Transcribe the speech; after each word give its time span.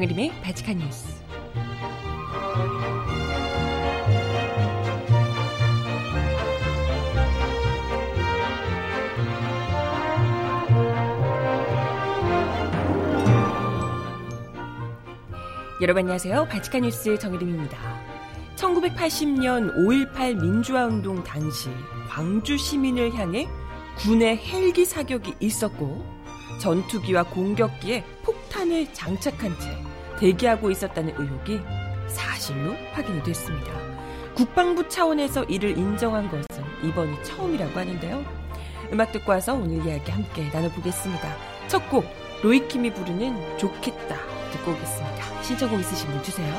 정혜림의 0.00 0.32
바칙한 0.40 0.78
뉴스. 0.78 1.06
여러분 15.82 16.00
안녕하세요. 16.00 16.46
바칙한 16.48 16.80
뉴스 16.80 17.18
정혜림입니다. 17.18 17.78
1980년 18.56 19.74
5.18 19.74 20.40
민주화운동 20.40 21.22
당시 21.24 21.68
광주 22.08 22.56
시민을 22.56 23.12
향해 23.14 23.46
군의 23.98 24.38
헬기 24.38 24.86
사격이 24.86 25.34
있었고 25.40 26.02
전투기와 26.58 27.24
공격기에 27.24 28.02
폭탄을 28.22 28.94
장착한 28.94 29.58
채 29.58 29.79
대기하고 30.20 30.70
있었다는 30.70 31.14
의혹이 31.18 31.60
사실로 32.06 32.74
확인이 32.92 33.22
됐습니다. 33.22 33.72
국방부 34.34 34.88
차원에서 34.88 35.44
이를 35.44 35.76
인정한 35.76 36.28
것은 36.28 36.44
이번이 36.84 37.22
처음이라고 37.24 37.78
하는데요. 37.78 38.24
음악 38.92 39.12
듣고 39.12 39.32
와서 39.32 39.54
오늘 39.54 39.84
이야기 39.86 40.10
함께 40.10 40.48
나눠보겠습니다. 40.52 41.36
첫 41.68 41.88
곡 41.88 42.04
로이킴이 42.42 42.92
부르는 42.94 43.58
좋겠다 43.58 44.16
듣고 44.52 44.72
오겠습니다. 44.72 45.42
신청곡 45.42 45.80
있으신 45.80 46.08
분 46.10 46.22
주세요. 46.22 46.54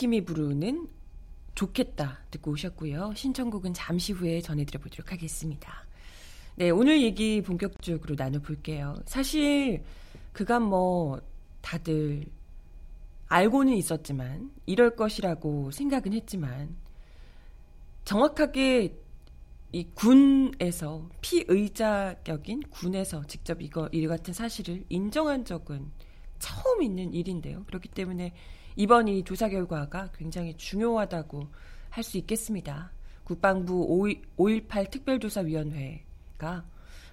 로이킴이 0.00 0.24
부르는 0.24 0.88
좋겠다 1.54 2.20
듣고 2.30 2.52
오셨고요. 2.52 3.12
신청곡은 3.14 3.74
잠시 3.74 4.12
후에 4.12 4.40
전해드려 4.40 4.80
보도록 4.80 5.12
하겠습니다. 5.12 5.86
네, 6.56 6.70
오늘 6.70 7.02
얘기 7.02 7.42
본격적으로 7.42 8.14
나눠볼게요. 8.16 8.96
사실 9.04 9.82
그간 10.32 10.62
뭐 10.62 11.20
다들 11.60 12.24
알고는 13.28 13.74
있었지만 13.74 14.50
이럴 14.66 14.96
것이라고 14.96 15.70
생각은 15.70 16.14
했지만 16.14 16.74
정확하게 18.04 18.96
이 19.72 19.84
군에서 19.94 21.08
피의자격인 21.20 22.62
군에서 22.70 23.24
직접 23.26 23.60
이거 23.60 23.88
이 23.92 24.06
같은 24.06 24.32
사실을 24.32 24.84
인정한 24.88 25.44
적은 25.44 25.90
처음 26.38 26.82
있는 26.82 27.12
일인데요. 27.12 27.64
그렇기 27.64 27.88
때문에 27.90 28.32
이번 28.80 29.08
이 29.08 29.22
조사 29.22 29.46
결과가 29.50 30.08
굉장히 30.16 30.56
중요하다고 30.56 31.46
할 31.90 32.02
수 32.02 32.16
있겠습니다. 32.16 32.90
국방부 33.24 33.86
5.18 34.38 34.90
특별조사위원회가 34.90 36.64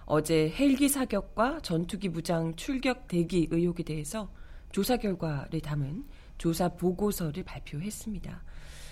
어제 0.05 0.49
헬기 0.57 0.87
사격과 0.87 1.59
전투기 1.63 2.07
무장 2.07 2.55
출격 2.55 3.09
대기 3.09 3.49
의혹에 3.51 3.83
대해서 3.83 4.31
조사 4.71 4.95
결과를 4.95 5.59
담은 5.59 6.05
조사 6.37 6.69
보고서를 6.69 7.43
발표했습니다. 7.43 8.43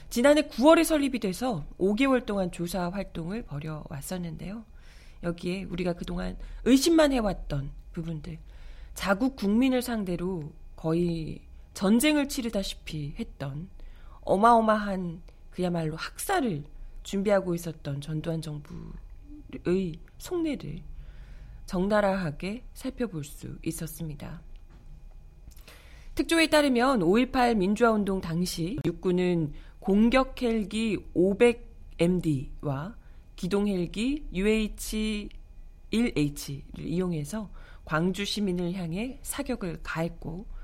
지난해 0.09 0.41
9월에 0.41 0.83
설립이 0.83 1.19
돼서 1.19 1.65
5개월 1.77 2.25
동안 2.25 2.51
조사 2.51 2.89
활동을 2.89 3.43
벌여왔었는데요. 3.43 4.65
여기에 5.23 5.63
우리가 5.63 5.93
그동안 5.93 6.35
의심만 6.65 7.13
해왔던 7.13 7.71
부분들, 7.93 8.37
자국 8.95 9.37
국민을 9.37 9.81
상대로 9.81 10.51
거의 10.75 11.39
전쟁을 11.75 12.27
치르다시피 12.27 13.13
했던 13.19 13.69
어마어마한 14.21 15.21
그야말로 15.51 15.95
학살을 15.95 16.63
준비하고 17.03 17.53
있었던 17.53 18.01
전두환 18.01 18.41
정부의 18.41 19.99
속내를 20.17 20.79
적나라하게 21.67 22.63
살펴볼 22.73 23.23
수 23.23 23.59
있었습니다. 23.63 24.41
특조에 26.15 26.47
따르면 26.47 27.01
5.18 27.01 27.57
민주화운동 27.57 28.21
당시 28.21 28.79
육군은 28.85 29.51
공격 29.79 30.41
헬기 30.41 30.97
500MD와 31.13 32.95
기동 33.35 33.67
헬기 33.67 34.25
UH-1H를 34.33 36.79
이용해서 36.79 37.49
광주 37.83 38.23
시민을 38.23 38.71
향해 38.73 39.19
사격을 39.23 39.81
가했고 39.83 40.54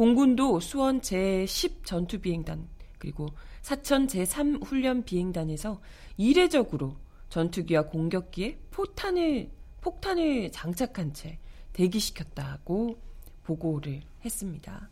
공군도 0.00 0.60
수원 0.60 1.02
제10 1.02 1.84
전투비행단 1.84 2.66
그리고 2.96 3.28
사천 3.60 4.06
제3 4.06 4.64
훈련 4.64 5.04
비행단에서 5.04 5.78
이례적으로 6.16 6.96
전투기와 7.28 7.82
공격기에 7.82 8.60
포탄을 8.70 9.50
폭탄을 9.82 10.52
장착한 10.52 11.12
채 11.12 11.38
대기시켰다고 11.74 12.98
보고를 13.44 14.00
했습니다. 14.24 14.88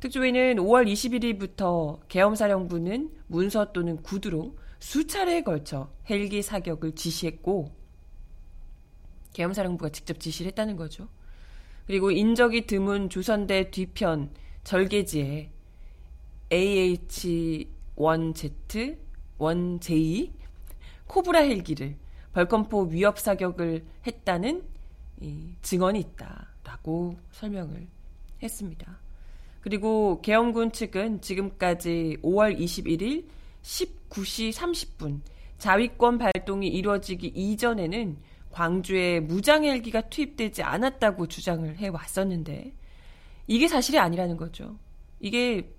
특조위는 0.00 0.56
5월 0.56 0.90
21일부터 0.90 2.00
계엄사령부는 2.08 3.10
문서 3.26 3.72
또는 3.74 4.02
구두로 4.02 4.56
수차례에 4.78 5.42
걸쳐 5.42 5.92
헬기 6.08 6.40
사격을 6.40 6.94
지시했고 6.94 7.70
계엄사령부가 9.34 9.90
직접 9.90 10.18
지시를 10.18 10.48
했다는 10.52 10.76
거죠. 10.76 11.08
그리고 11.86 12.10
인적이 12.10 12.66
드문 12.66 13.08
조선대 13.08 13.70
뒤편 13.70 14.30
절개지에 14.64 15.50
AH-1Z, 16.50 18.98
1J, 19.38 20.32
코브라 21.06 21.40
헬기를 21.40 21.96
벌컴포 22.32 22.84
위협 22.84 23.18
사격을 23.18 23.84
했다는 24.06 24.62
증언이 25.62 26.00
있다라고 26.00 27.16
설명을 27.32 27.86
했습니다. 28.42 28.98
그리고 29.60 30.20
계엄군 30.22 30.72
측은 30.72 31.20
지금까지 31.20 32.16
5월 32.22 32.58
21일 32.58 33.26
19시 33.62 34.52
30분 34.52 35.20
자위권 35.58 36.18
발동이 36.18 36.66
이루어지기 36.66 37.28
이전에는 37.28 38.16
광주에 38.52 39.20
무장 39.20 39.64
헬기가 39.64 40.02
투입되지 40.02 40.62
않았다고 40.62 41.26
주장을 41.26 41.76
해 41.78 41.88
왔었는데 41.88 42.72
이게 43.46 43.68
사실이 43.68 43.98
아니라는 43.98 44.36
거죠. 44.36 44.78
이게 45.18 45.74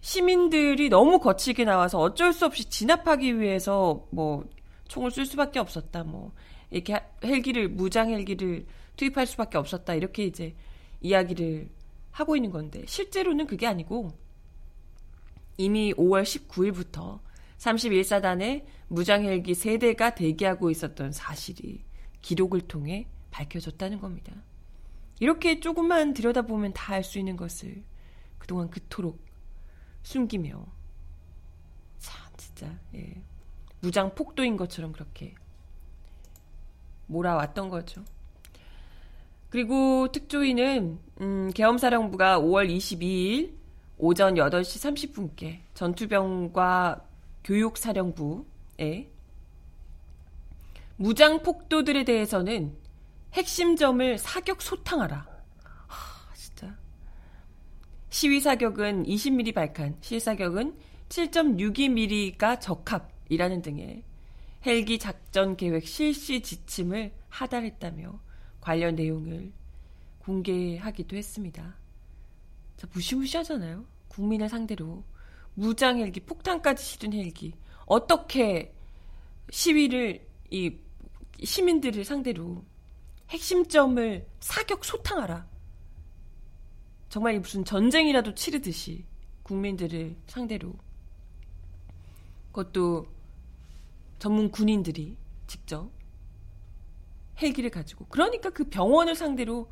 시민들이 0.00 0.88
너무 0.88 1.18
거칠게 1.18 1.64
나와서 1.64 1.98
어쩔 1.98 2.32
수 2.32 2.46
없이 2.46 2.68
진압하기 2.68 3.40
위해서 3.40 4.06
뭐 4.10 4.44
총을 4.88 5.10
쏠 5.10 5.26
수밖에 5.26 5.58
없었다. 5.58 6.04
뭐 6.04 6.32
이렇게 6.70 7.00
헬기를 7.22 7.68
무장 7.68 8.10
헬기를 8.10 8.66
투입할 8.96 9.26
수밖에 9.26 9.58
없었다. 9.58 9.94
이렇게 9.94 10.24
이제 10.24 10.54
이야기를 11.00 11.68
하고 12.10 12.36
있는 12.36 12.50
건데 12.50 12.84
실제로는 12.86 13.46
그게 13.46 13.66
아니고 13.66 14.12
이미 15.56 15.92
5월 15.94 16.22
19일부터 16.22 17.20
31사단의 17.58 18.64
무장헬기 18.94 19.52
3대가 19.52 20.14
대기하고 20.14 20.70
있었던 20.70 21.12
사실이 21.12 21.84
기록을 22.22 22.62
통해 22.62 23.06
밝혀졌다는 23.30 24.00
겁니다. 24.00 24.32
이렇게 25.20 25.60
조금만 25.60 26.14
들여다보면 26.14 26.72
다 26.72 26.94
알 26.94 27.02
수 27.04 27.18
있는 27.18 27.36
것을 27.36 27.82
그동안 28.38 28.70
그토록 28.70 29.20
숨기며 30.02 30.64
참 31.98 32.32
진짜 32.36 32.78
예. 32.94 33.20
무장 33.80 34.14
폭도인 34.14 34.56
것처럼 34.56 34.92
그렇게 34.92 35.34
몰아왔던 37.06 37.68
거죠. 37.68 38.04
그리고 39.50 40.10
특조위는 40.10 40.98
음, 41.20 41.50
계엄사령부가 41.54 42.40
5월 42.40 42.68
22일 42.68 43.52
오전 43.98 44.34
8시 44.34 45.36
30분께 45.36 45.60
전투병과 45.74 47.06
교육사령부 47.44 48.46
에 48.80 49.10
무장 50.96 51.42
폭도들에 51.42 52.04
대해서는 52.04 52.76
핵심점을 53.32 54.18
사격 54.18 54.62
소탕하라. 54.62 55.26
하, 55.88 56.34
진짜. 56.34 56.76
시위 58.10 58.40
사격은 58.40 59.04
20mm 59.04 59.54
발칸, 59.54 59.96
실사격은 60.00 60.76
7.62mm가 61.08 62.60
적합이라는 62.60 63.62
등의 63.62 64.04
헬기 64.64 64.98
작전 64.98 65.56
계획 65.56 65.86
실시 65.86 66.40
지침을 66.40 67.12
하달했다며 67.28 68.20
관련 68.60 68.94
내용을 68.94 69.52
공개하기도 70.20 71.16
했습니다. 71.16 71.76
자, 72.76 72.88
무시무시하잖아요. 72.92 73.84
국민을 74.08 74.48
상대로 74.48 75.04
무장 75.54 75.98
헬기, 75.98 76.20
폭탄까지 76.20 76.84
실은 76.84 77.12
헬기 77.12 77.52
어떻게 77.86 78.74
시위를 79.50 80.26
이 80.50 80.78
시민들을 81.42 82.04
상대로 82.04 82.64
핵심점을 83.30 84.26
사격 84.40 84.84
소탕하라. 84.84 85.46
정말 87.08 87.38
무슨 87.38 87.64
전쟁이라도 87.64 88.34
치르듯이 88.34 89.04
국민들을 89.42 90.16
상대로 90.26 90.74
그것도 92.52 93.06
전문 94.18 94.50
군인들이 94.50 95.16
직접 95.46 95.90
헬기를 97.40 97.70
가지고 97.70 98.06
그러니까 98.06 98.50
그 98.50 98.64
병원을 98.64 99.14
상대로 99.14 99.70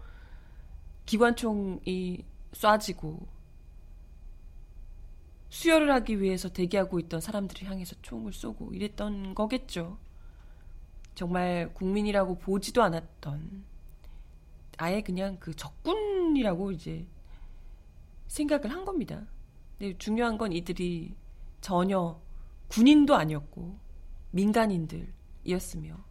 기관총이 1.06 2.24
쏴지고 2.52 3.26
수혈을 5.52 5.92
하기 5.92 6.22
위해서 6.22 6.48
대기하고 6.48 6.98
있던 6.98 7.20
사람들을 7.20 7.68
향해서 7.68 7.94
총을 8.00 8.32
쏘고 8.32 8.72
이랬던 8.72 9.34
거겠죠. 9.34 9.98
정말 11.14 11.74
국민이라고 11.74 12.38
보지도 12.38 12.82
않았던 12.82 13.62
아예 14.78 15.02
그냥 15.02 15.36
그 15.38 15.54
적군이라고 15.54 16.72
이제 16.72 17.06
생각을 18.28 18.70
한 18.70 18.86
겁니다. 18.86 19.26
근데 19.78 19.96
중요한 19.98 20.38
건 20.38 20.52
이들이 20.52 21.14
전혀 21.60 22.18
군인도 22.68 23.14
아니었고 23.14 23.78
민간인들이었으며 24.30 26.02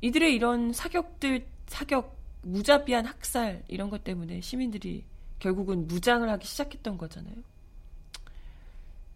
이들의 0.00 0.32
이런 0.32 0.72
사격들 0.72 1.44
사격 1.66 2.16
무자비한 2.42 3.04
학살 3.04 3.64
이런 3.66 3.90
것 3.90 4.04
때문에 4.04 4.40
시민들이 4.42 5.04
결국은 5.40 5.88
무장을 5.88 6.28
하기 6.28 6.46
시작했던 6.46 6.96
거잖아요. 6.96 7.49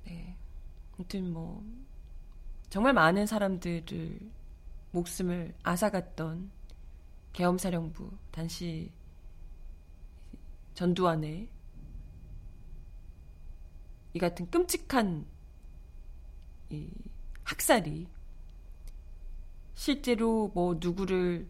네. 0.05 0.37
아무튼 0.95 1.33
뭐 1.33 1.65
정말 2.71 2.93
많은 2.93 3.27
사람들을 3.27 4.21
목숨을 4.93 5.55
앗아갔던 5.63 6.51
계엄사령부 7.33 8.11
단시 8.31 8.93
전두환의 10.75 11.49
이 14.15 14.19
같은 14.19 14.49
끔찍한 14.51 15.27
이 16.71 16.91
학살이 17.43 18.09
실제로 19.75 20.51
뭐 20.55 20.77
누구를 20.79 21.49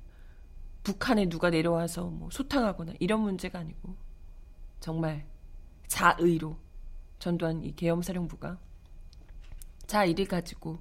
북한에 0.82 1.28
누가 1.28 1.50
내려와서 1.50 2.06
뭐 2.06 2.30
소탕하거나 2.30 2.94
이런 3.00 3.20
문제가 3.20 3.58
아니고 3.58 3.94
정말 4.80 5.26
자의로 5.86 6.58
전두환 7.24 7.64
이 7.64 7.74
계엄사령부가 7.74 8.58
자의를 9.86 10.26
가지고 10.26 10.78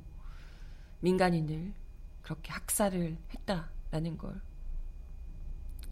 민간인을 1.00 1.74
그렇게 2.22 2.52
학살을 2.52 3.18
했다라는 3.34 4.18
걸 4.18 4.42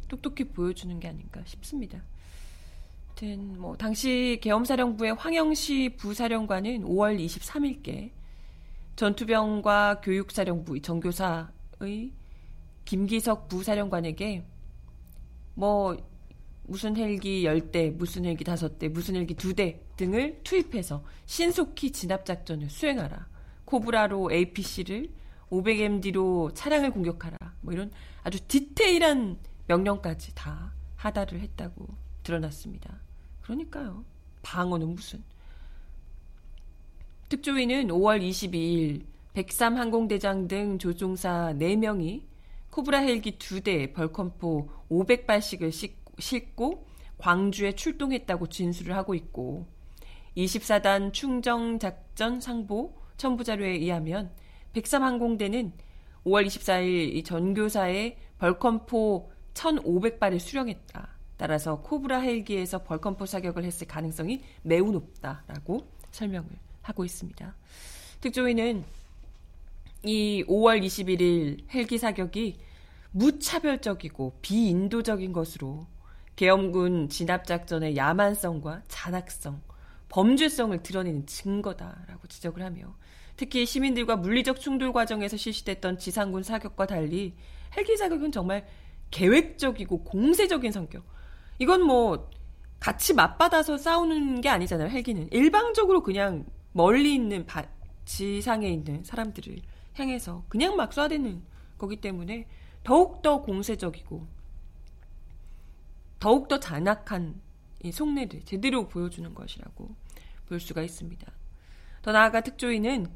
똑똑히 0.09 0.43
보여주는 0.43 0.99
게 0.99 1.07
아닌가 1.07 1.41
싶습니다. 1.45 2.03
아무튼 3.07 3.61
뭐 3.61 3.77
당시 3.77 4.39
계엄사령부의 4.41 5.13
황영시 5.13 5.95
부사령관은 5.95 6.83
5월 6.83 7.17
23일께 7.25 8.11
전투병과 8.97 10.01
교육사령부 10.01 10.81
정교사의 10.81 12.11
김기석 12.83 13.47
부사령관에게 13.47 14.45
뭐 15.53 15.95
무슨 16.71 16.95
헬기 16.95 17.43
10대, 17.43 17.93
무슨 17.97 18.23
헬기 18.23 18.45
5대, 18.45 18.87
무슨 18.87 19.17
헬기 19.17 19.35
2대 19.35 19.77
등을 19.97 20.39
투입해서 20.45 21.03
신속히 21.25 21.91
진압작전을 21.91 22.69
수행하라. 22.69 23.27
코브라로 23.65 24.31
APC를 24.31 25.09
500MD로 25.49 26.55
차량을 26.55 26.91
공격하라. 26.91 27.35
뭐 27.59 27.73
이런 27.73 27.91
아주 28.23 28.39
디테일한 28.47 29.37
명령까지 29.67 30.33
다 30.33 30.71
하달을 30.95 31.41
했다고 31.41 31.87
드러났습니다. 32.23 33.01
그러니까요. 33.41 34.05
방어는 34.41 34.95
무슨. 34.95 35.21
특조위는 37.27 37.89
5월 37.89 38.21
22일 38.21 39.03
103 39.33 39.75
항공대장 39.75 40.47
등 40.47 40.77
조종사 40.77 41.53
4명이 41.57 42.21
코브라 42.69 42.99
헬기 42.99 43.37
2대 43.37 43.93
벌컴포 43.93 44.69
500발씩을 44.89 45.69
싣고 46.19 46.87
광주에 47.17 47.73
출동했다고 47.73 48.47
진술을 48.47 48.95
하고 48.95 49.13
있고 49.13 49.67
24단 50.35 51.13
충정작전 51.13 52.39
상보 52.39 52.95
첨부 53.17 53.43
자료에 53.43 53.71
의하면 53.71 54.31
103 54.73 55.03
항공대는 55.03 55.73
5월 56.25 56.45
24일 56.45 57.23
전교사의 57.25 58.17
벌컴포 58.37 59.31
1,500발을 59.53 60.39
수령했다. 60.39 61.09
따라서 61.37 61.81
코브라 61.81 62.19
헬기에서 62.19 62.83
벌컴포 62.83 63.25
사격을 63.25 63.63
했을 63.63 63.87
가능성이 63.87 64.41
매우 64.61 64.91
높다라고 64.91 65.87
설명을 66.11 66.49
하고 66.81 67.03
있습니다. 67.03 67.55
특조위는 68.21 68.83
이 70.03 70.43
5월 70.47 70.83
21일 70.83 71.65
헬기 71.73 71.97
사격이 71.97 72.59
무차별적이고 73.11 74.37
비인도적인 74.41 75.33
것으로 75.33 75.85
계엄군 76.35 77.09
진압작전의 77.09 77.95
야만성과 77.95 78.83
잔악성, 78.87 79.61
범죄성을 80.09 80.81
드러내는 80.83 81.25
증거다라고 81.25 82.27
지적을 82.27 82.63
하며 82.63 82.95
특히 83.37 83.65
시민들과 83.65 84.17
물리적 84.17 84.59
충돌 84.59 84.93
과정에서 84.93 85.37
실시됐던 85.37 85.97
지상군 85.97 86.43
사격과 86.43 86.85
달리 86.85 87.33
헬기 87.75 87.97
사격은 87.97 88.31
정말 88.31 88.67
계획적이고 89.09 90.03
공세적인 90.03 90.71
성격. 90.71 91.03
이건 91.59 91.83
뭐 91.83 92.29
같이 92.79 93.13
맞받아서 93.13 93.77
싸우는 93.77 94.41
게 94.41 94.49
아니잖아요. 94.49 94.89
헬기는 94.89 95.29
일방적으로 95.31 96.01
그냥 96.01 96.45
멀리 96.71 97.13
있는 97.13 97.45
바, 97.45 97.63
지상에 98.05 98.67
있는 98.69 99.03
사람들을 99.03 99.57
향해서 99.93 100.43
그냥 100.49 100.75
막 100.75 100.91
쏴대는 100.91 101.41
거기 101.77 101.97
때문에 101.97 102.47
더욱 102.83 103.21
더 103.21 103.41
공세적이고 103.41 104.25
더욱더 106.21 106.59
잔악한 106.59 107.41
이 107.83 107.91
속내를 107.91 108.43
제대로 108.45 108.87
보여주는 108.87 109.33
것이라고 109.33 109.89
볼 110.47 110.59
수가 110.59 110.83
있습니다. 110.83 111.29
더 112.03 112.11
나아가 112.11 112.41
특조위는 112.41 113.07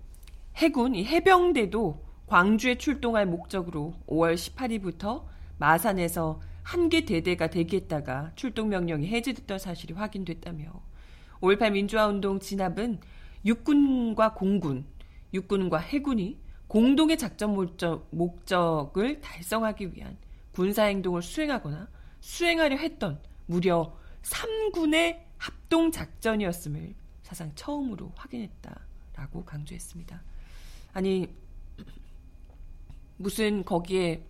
해군, 0.55 0.95
이 0.95 1.05
해병대도 1.05 2.03
광주에 2.25 2.75
출동할 2.77 3.27
목적으로 3.27 3.93
5월 4.07 4.33
18일부터 4.35 5.23
마산에서 5.59 6.41
한 6.63 6.89
개 6.89 7.05
대대가 7.05 7.45
대기했다가 7.47 8.31
출동 8.35 8.69
명령이 8.69 9.07
해제됐던 9.07 9.59
사실이 9.59 9.93
확인됐다며 9.93 10.65
5.18 11.41 11.73
민주화운동 11.73 12.39
진압은 12.39 12.99
육군과 13.45 14.33
공군, 14.33 14.87
육군과 15.31 15.77
해군이 15.77 16.39
공동의 16.67 17.19
작전 17.19 17.53
목적, 17.53 18.07
목적을 18.09 19.21
달성하기 19.21 19.93
위한 19.93 20.17
군사행동을 20.53 21.21
수행하거나 21.21 21.87
수행하려 22.25 22.77
했던 22.77 23.21
무려 23.45 23.95
3군의 24.23 25.21
합동 25.37 25.91
작전이었음을 25.91 26.95
사상 27.21 27.53
처음으로 27.53 28.11
확인했다라고 28.15 29.45
강조했습니다. 29.45 30.23
아니, 30.93 31.29
무슨 33.17 33.63
거기에 33.63 34.25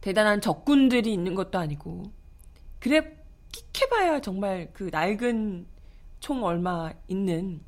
대단한 0.00 0.40
적군들이 0.40 1.12
있는 1.12 1.34
것도 1.34 1.58
아니고 1.58 2.10
그래 2.80 3.14
끽해봐야 3.52 4.20
정말 4.20 4.70
그 4.72 4.84
낡은 4.90 5.66
총 6.20 6.44
얼마 6.44 6.92
있는 7.08 7.60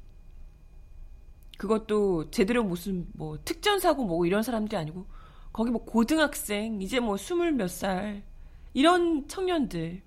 그것도 1.58 2.30
제대로 2.30 2.64
무슨 2.64 3.08
뭐 3.12 3.38
특전사고 3.44 4.04
뭐 4.04 4.24
이런 4.24 4.42
사람들이 4.42 4.76
아니고 4.76 5.06
거기 5.52 5.70
뭐 5.70 5.84
고등학생 5.84 6.80
이제 6.80 6.98
뭐 6.98 7.18
스물 7.18 7.52
몇 7.52 7.68
살 7.68 8.27
이런 8.78 9.26
청년들 9.26 10.02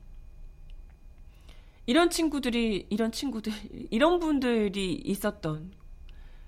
이런 1.88 2.10
친구들이 2.10 2.88
이런 2.90 3.12
친구들 3.12 3.51
이런 3.92 4.18
분들이 4.22 4.94
있었던 4.94 5.74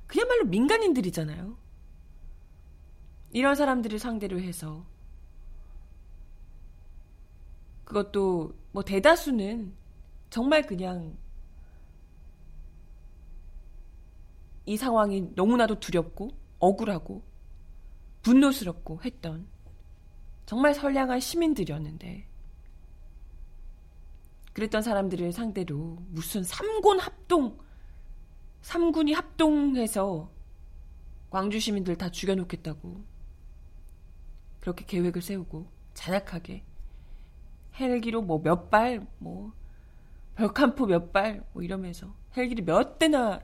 그야말로 0.07 0.45
민간인들이잖아요. 0.45 1.57
이런 3.33 3.55
사람들을 3.55 3.99
상대로 3.99 4.39
해서 4.39 4.85
그것도 7.83 8.55
뭐 8.71 8.83
대다수는 8.83 9.73
정말 10.29 10.61
그냥 10.61 11.17
이 14.65 14.77
상황이 14.77 15.29
너무나도 15.35 15.81
두렵고 15.81 16.31
억울하고 16.59 17.21
분노스럽고 18.21 19.01
했던 19.03 19.51
정말 20.45 20.73
선량한 20.73 21.19
시민들이었는데 21.19 22.27
그랬던 24.53 24.81
사람들을 24.81 25.31
상대로 25.31 25.97
무슨 26.09 26.43
삼군 26.43 26.99
합동 26.99 27.57
삼군이 28.61 29.13
합동해서 29.13 30.31
광주 31.29 31.59
시민들 31.59 31.97
다 31.97 32.09
죽여놓겠다고 32.09 33.03
그렇게 34.59 34.85
계획을 34.85 35.21
세우고 35.21 35.67
잔악하게 35.93 36.63
헬기로 37.75 38.21
뭐 38.21 38.39
몇 38.39 38.69
발, 38.69 39.05
뭐 39.17 39.51
벽한포 40.35 40.85
몇 40.85 41.11
발, 41.11 41.43
뭐 41.53 41.63
이러면서 41.63 42.13
헬기를 42.37 42.63
몇 42.63 42.97
대나 42.99 43.41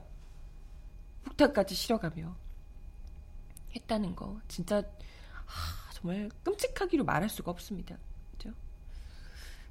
폭탄까지 1.24 1.74
실어가며 1.74 2.36
했다는 3.74 4.16
거 4.16 4.40
진짜 4.48 4.78
하, 5.44 5.79
정말 6.00 6.30
끔찍하기로 6.42 7.04
말할 7.04 7.28
수가 7.28 7.50
없습니다. 7.50 7.96
그죠? 8.32 8.50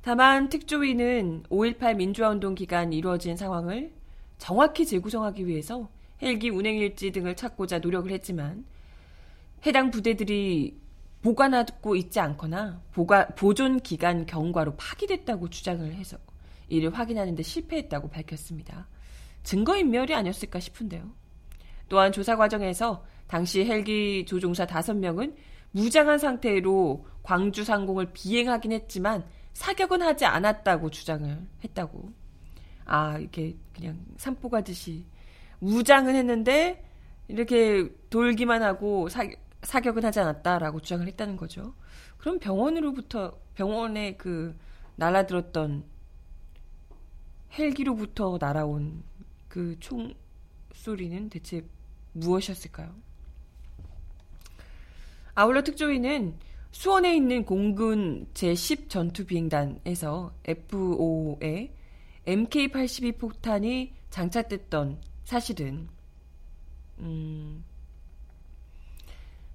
다만 0.02 0.50
특조위는 0.50 1.44
5.18 1.50 1.96
민주화운동 1.96 2.56
기간 2.56 2.94
이루어진 2.94 3.36
상황을 3.36 3.92
정확히 4.38 4.86
재구성하기 4.86 5.48
위해서 5.48 5.90
헬기 6.22 6.50
운행 6.50 6.76
일지 6.76 7.12
등을 7.12 7.36
찾고자 7.36 7.80
노력을 7.80 8.12
했지만 8.12 8.66
해당 9.66 9.92
부대들이 9.92 10.80
보관하고 11.22 11.96
있지 11.98 12.20
않거나 12.20 12.82
보가, 12.94 13.30
보존 13.30 13.80
기간 13.82 14.26
경과로 14.26 14.76
파기됐다고 14.78 15.50
주장을 15.50 15.94
해서 15.94 16.18
이를 16.70 16.94
확인하는 16.94 17.36
데 17.36 17.44
실패했다고 17.44 18.10
밝혔습니다. 18.10 18.88
증거인멸이 19.44 20.14
아니었을까 20.14 20.60
싶은데요. 20.60 21.12
또한 21.90 22.12
조사 22.12 22.38
과정에서 22.38 23.04
당시 23.28 23.66
헬기 23.66 24.26
조종사 24.26 24.66
5명은 24.66 25.36
무장한 25.72 26.18
상태로 26.18 27.06
광주 27.24 27.64
상공을 27.64 28.12
비행하긴 28.14 28.72
했지만 28.72 29.26
사격은 29.54 30.02
하지 30.02 30.26
않았다고 30.26 30.90
주장을 30.90 31.48
했다고. 31.64 32.12
아, 32.86 33.18
이렇게 33.18 33.56
그냥 33.74 34.00
산보 34.18 34.50
가듯이 34.50 35.06
무장은 35.60 36.16
했는데 36.16 36.84
이렇게 37.28 37.90
돌기만 38.10 38.64
하고 38.64 39.10
사, 39.10 39.28
사격은 39.62 40.04
하지 40.06 40.20
않았다라고 40.20 40.80
주장을 40.82 41.06
했다는 41.06 41.38
거죠. 41.38 41.76
그럼 42.18 42.40
병원으로부터 42.40 43.40
병원에 43.54 44.16
그 44.16 44.58
날아들었던 44.96 45.84
헬기로부터 47.54 48.38
날아온 48.40 49.04
그 49.48 49.78
총소리는 49.80 51.30
대체 51.30 51.66
무엇이었을까요? 52.14 52.94
아울러 55.40 55.64
특조위는 55.64 56.38
수원에 56.72 57.16
있는 57.16 57.46
공군 57.46 58.28
제10 58.34 58.90
전투비행단에서 58.90 60.34
F5에 60.44 61.70
MK82 62.26 63.18
폭탄이 63.18 63.94
장착됐던 64.10 65.00
사실은 65.24 65.88
음, 67.00 67.64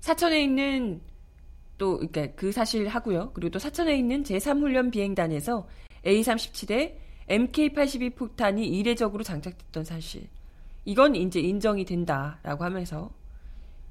사천에 0.01 0.43
있는 0.43 1.03
또 1.77 1.99
그러니까 1.99 2.29
그 2.35 2.51
사실 2.51 2.89
하고요. 2.89 3.33
그리고 3.35 3.51
또 3.51 3.59
사천에 3.59 3.95
있는 3.95 4.23
제3훈련 4.23 4.91
비행단에서 4.91 5.69
A37에 6.07 6.97
MK82 7.29 8.17
폭탄이 8.17 8.67
이례적으로 8.67 9.23
장착됐던 9.23 9.85
사실. 9.85 10.29
이건 10.87 11.15
이제 11.15 11.41
인정이 11.41 11.85
된다라고 11.85 12.65
하면서 12.65 13.11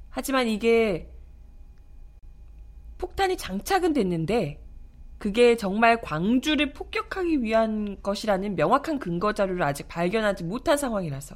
하지만 0.10 0.48
이게 0.48 1.13
폭탄이 2.98 3.38
장착은 3.38 3.94
됐는데 3.94 4.64
그게 5.18 5.56
정말 5.56 6.02
광주를 6.02 6.74
폭격하기 6.74 7.44
위한 7.44 8.02
것이라는 8.02 8.56
명확한 8.56 9.00
근거 9.00 9.34
자료를 9.34 9.64
아직 9.64 9.88
발견하지 9.88 10.44
못한 10.44 10.78
상황이라서 10.78 11.36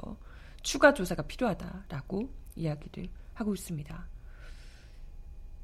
추가 0.62 0.94
조사가 0.94 1.24
필요하다라고 1.24 2.30
이야기를 2.56 3.10
하고 3.34 3.54
있습니다. 3.54 4.08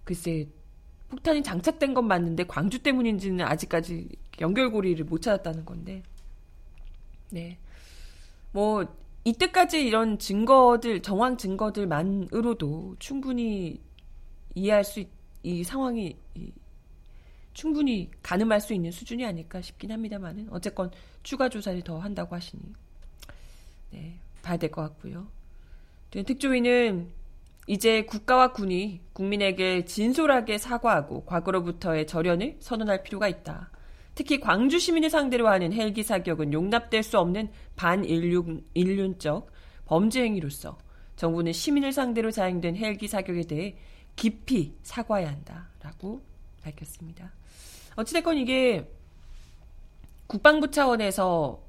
글쎄 0.03 0.47
폭탄이 1.09 1.43
장착된 1.43 1.93
건 1.93 2.07
맞는데 2.07 2.45
광주 2.45 2.79
때문인지는 2.79 3.45
아직까지 3.45 4.09
연결고리를 4.39 5.03
못 5.05 5.21
찾았다는 5.21 5.65
건데 5.65 6.03
네. 7.29 7.57
뭐 8.51 8.85
이때까지 9.23 9.85
이런 9.85 10.19
증거들 10.19 11.01
정황 11.01 11.37
증거들만으로도 11.37 12.95
충분히 12.99 13.81
이해할 14.55 14.83
수 14.83 15.03
이 15.43 15.63
상황이 15.63 16.15
이, 16.35 16.51
충분히 17.53 18.09
가늠할 18.23 18.61
수 18.61 18.73
있는 18.73 18.91
수준이 18.91 19.25
아닐까 19.25 19.61
싶긴 19.61 19.91
합니다만은 19.91 20.47
어쨌건 20.49 20.89
추가 21.21 21.49
조사를 21.49 21.81
더 21.83 21.99
한다고 21.99 22.35
하시니 22.35 22.63
네 23.91 24.19
봐야 24.41 24.57
될 24.57 24.71
것 24.71 24.81
같고요. 24.81 25.27
특조위는 26.09 27.09
이제 27.67 28.03
국가와 28.03 28.51
군이 28.53 29.01
국민에게 29.13 29.85
진솔하게 29.85 30.57
사과하고 30.57 31.25
과거로부터의 31.25 32.07
절연을 32.07 32.57
선언할 32.59 33.03
필요가 33.03 33.27
있다. 33.27 33.71
특히 34.15 34.39
광주 34.39 34.79
시민을 34.79 35.09
상대로 35.09 35.47
하는 35.47 35.73
헬기 35.73 36.03
사격은 36.03 36.53
용납될 36.53 37.03
수 37.03 37.17
없는 37.19 37.49
반인륜적 37.75 39.51
범죄 39.85 40.23
행위로서 40.23 40.77
정부는 41.15 41.53
시민을 41.53 41.93
상대로 41.93 42.31
자행된 42.31 42.75
헬기 42.75 43.07
사격에 43.07 43.43
대해 43.43 43.75
깊이 44.15 44.75
사과해야 44.83 45.29
한다라고 45.29 46.23
밝혔습니다. 46.61 47.31
어찌됐건 47.95 48.37
이게 48.37 48.89
국방부 50.27 50.71
차원에서 50.71 51.63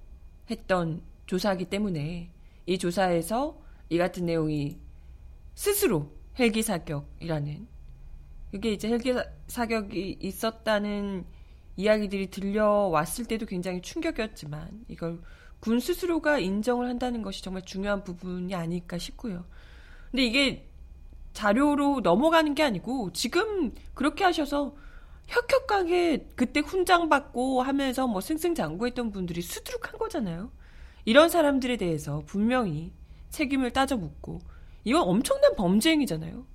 했던 0.51 1.03
조사이기 1.27 1.67
때문에 1.67 2.31
이 2.67 2.79
조사에서 2.79 3.61
이 3.91 3.99
같은 3.99 4.27
내용이 4.27 4.79
스스로 5.55 6.13
헬기 6.39 6.63
사격이라는 6.63 7.67
그게 8.51 8.73
이제 8.73 8.89
헬기 8.89 9.15
사격이 9.49 10.19
있었다는 10.21 11.25
이야기들이 11.77 12.31
들려왔을 12.31 13.27
때도 13.27 13.47
굉장히 13.47 13.81
충격이었지만 13.83 14.85
이걸 14.89 15.21
군 15.61 15.81
스스로가 15.81 16.39
인정을 16.39 16.89
한다는 16.89 17.23
것이 17.23 17.43
정말 17.43 17.63
중요한 17.63 18.05
부분이 18.05 18.55
아닐까 18.55 18.99
싶고요. 18.99 19.45
근데 20.11 20.25
이게 20.25 20.69
자료로 21.35 22.01
넘어가는 22.01 22.55
게 22.55 22.63
아니고 22.63 23.13
지금 23.13 23.75
그렇게 23.93 24.25
하셔서 24.25 24.75
혁혁하게 25.27 26.31
그때 26.37 26.61
훈장 26.61 27.09
받고 27.09 27.63
하면서 27.63 28.07
뭐 28.07 28.21
승승장구했던 28.21 29.11
분들이 29.11 29.43
수두룩한 29.43 29.99
거잖아요. 29.99 30.51
이런 31.05 31.29
사람들에 31.29 31.77
대해서 31.77 32.23
분명히 32.27 32.93
책임을 33.31 33.73
따져 33.73 33.97
묻고 33.97 34.41
이건 34.85 35.03
엄청난 35.03 35.55
범죄 35.57 35.91
행위잖아요. 35.91 36.47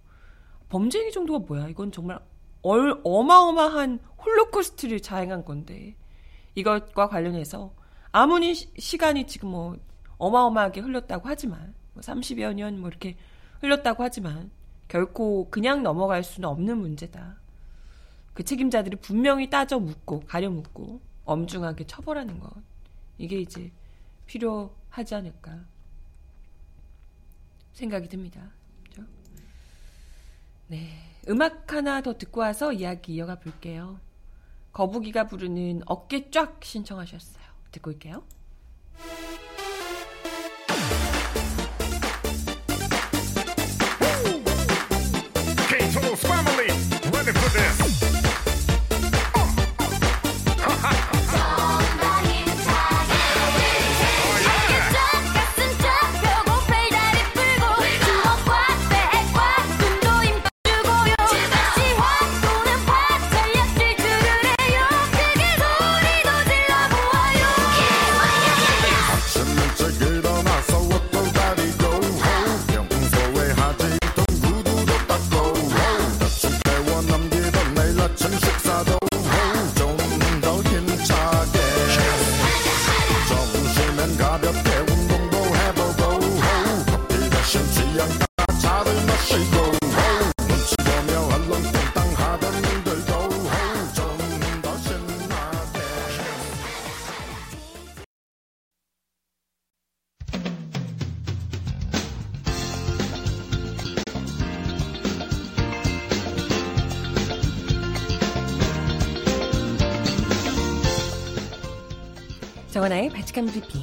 범죄 0.69 0.99
행위 0.99 1.11
정도가 1.11 1.45
뭐야? 1.47 1.67
이건 1.67 1.91
정말 1.91 2.19
얼, 2.61 2.99
어마어마한 3.03 3.99
홀로코스트를 4.23 5.01
자행한 5.01 5.45
건데 5.45 5.95
이것과 6.55 7.09
관련해서 7.09 7.73
아무리 8.11 8.53
시, 8.53 8.97
간이 8.97 9.27
지금 9.27 9.49
뭐 9.49 9.77
어마어마하게 10.17 10.81
흘렀다고 10.81 11.27
하지만 11.27 11.73
뭐 11.93 12.01
30여 12.01 12.53
년 12.53 12.79
뭐 12.79 12.89
이렇게 12.89 13.17
흘렀다고 13.61 14.03
하지만 14.03 14.51
결코 14.89 15.49
그냥 15.49 15.83
넘어갈 15.83 16.23
수는 16.23 16.49
없는 16.49 16.77
문제다. 16.77 17.37
그 18.33 18.43
책임자들이 18.43 18.97
분명히 18.97 19.49
따져 19.49 19.79
묻고 19.79 20.21
가려 20.21 20.49
묻고 20.49 20.99
엄중하게 21.25 21.87
처벌하는 21.87 22.39
것 22.39 22.51
이게 23.17 23.39
이제 23.39 23.71
필요하지 24.25 25.15
않을까 25.15 25.59
생각이 27.73 28.09
듭니다. 28.09 28.41
네. 30.67 30.89
음악 31.29 31.71
하나 31.73 32.01
더 32.01 32.17
듣고 32.17 32.41
와서 32.41 32.73
이야기 32.73 33.13
이어가 33.15 33.39
볼게요. 33.39 33.99
거북이가 34.73 35.27
부르는 35.27 35.81
어깨 35.85 36.29
쫙 36.31 36.63
신청하셨어요. 36.63 37.43
듣고 37.71 37.91
올게요. 37.91 38.23
it 47.29 47.37
for 47.37 47.49
this. 47.49 47.88
정원아의 112.79 113.09
바칙한 113.09 113.45
브리핑. 113.47 113.81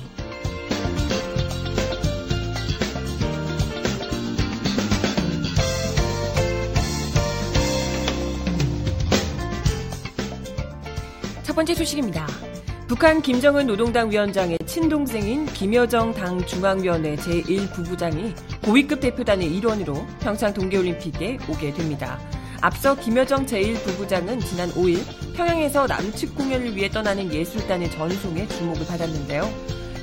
첫 11.42 11.54
번째 11.54 11.74
소식입니다. 11.74 12.26
북한 12.88 13.20
김정은 13.20 13.66
노동당 13.66 14.10
위원장의 14.10 14.58
친동생인 14.64 15.44
김여정 15.44 16.14
당 16.14 16.44
중앙위원회 16.46 17.16
제1부부장이 17.16 18.34
고위급 18.64 19.00
대표단의 19.00 19.54
일원으로 19.54 20.06
평창 20.20 20.54
동계올림픽에 20.54 21.38
오게 21.50 21.74
됩니다. 21.74 22.18
앞서 22.66 22.96
김여정 22.96 23.46
제1부부장은 23.46 24.44
지난 24.44 24.68
5일 24.70 24.98
평양에서 25.36 25.86
남측 25.86 26.34
공연을 26.34 26.74
위해 26.74 26.90
떠나는 26.90 27.32
예술단의 27.32 27.92
전송에 27.92 28.48
주목을 28.48 28.84
받았는데요. 28.88 29.48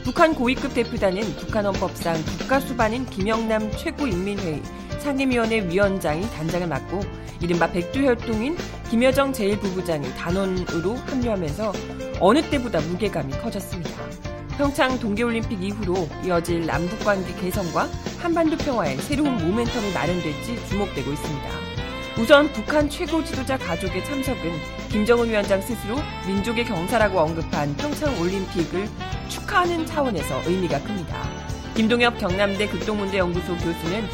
북한 0.06 0.34
고위급 0.34 0.73
대표단은 0.73 1.23
북한 1.36 1.65
헌법상 1.65 2.15
국가수반인 2.23 3.06
김영남 3.08 3.69
최고인민회의 3.76 4.63
상임위원회 4.99 5.67
위원장이 5.67 6.21
단장을 6.32 6.65
맡고 6.65 7.02
이른바 7.41 7.69
백두혈통인 7.69 8.56
김여정 8.89 9.34
제1부부장이 9.34 10.15
단원으로 10.15 10.95
합류하면서 10.95 11.73
어느 12.21 12.49
때보다 12.49 12.80
무게감이 12.80 13.34
커졌습니다. 13.41 13.91
평창 14.58 14.97
동계올림픽 15.02 15.62
이후로 15.62 16.08
이어질 16.23 16.65
남북관계 16.65 17.41
개선과 17.41 17.89
한반도 18.19 18.56
평화에 18.56 18.95
새로운 18.99 19.38
모멘텀이 19.38 19.93
마련될지 19.93 20.65
주목되고 20.69 21.12
있습니다. 21.12 21.62
우선 22.17 22.52
북한 22.54 22.88
최고 22.89 23.23
지도자 23.23 23.58
가족의 23.58 24.06
참석은 24.06 24.52
김정은 24.89 25.30
위원장 25.30 25.60
스스로 25.62 25.95
민족의 26.28 26.63
경사라고 26.65 27.19
언급한 27.19 27.76
평창 27.76 28.15
올림픽을 28.19 28.88
축하하는 29.30 29.84
차원에서 29.88 30.43
의미가 30.45 30.80
큽니다. 30.84 31.17
김동엽 31.76 32.19
경남대 32.19 32.67
극동문제연구소 32.67 33.54
교수는 33.58 34.08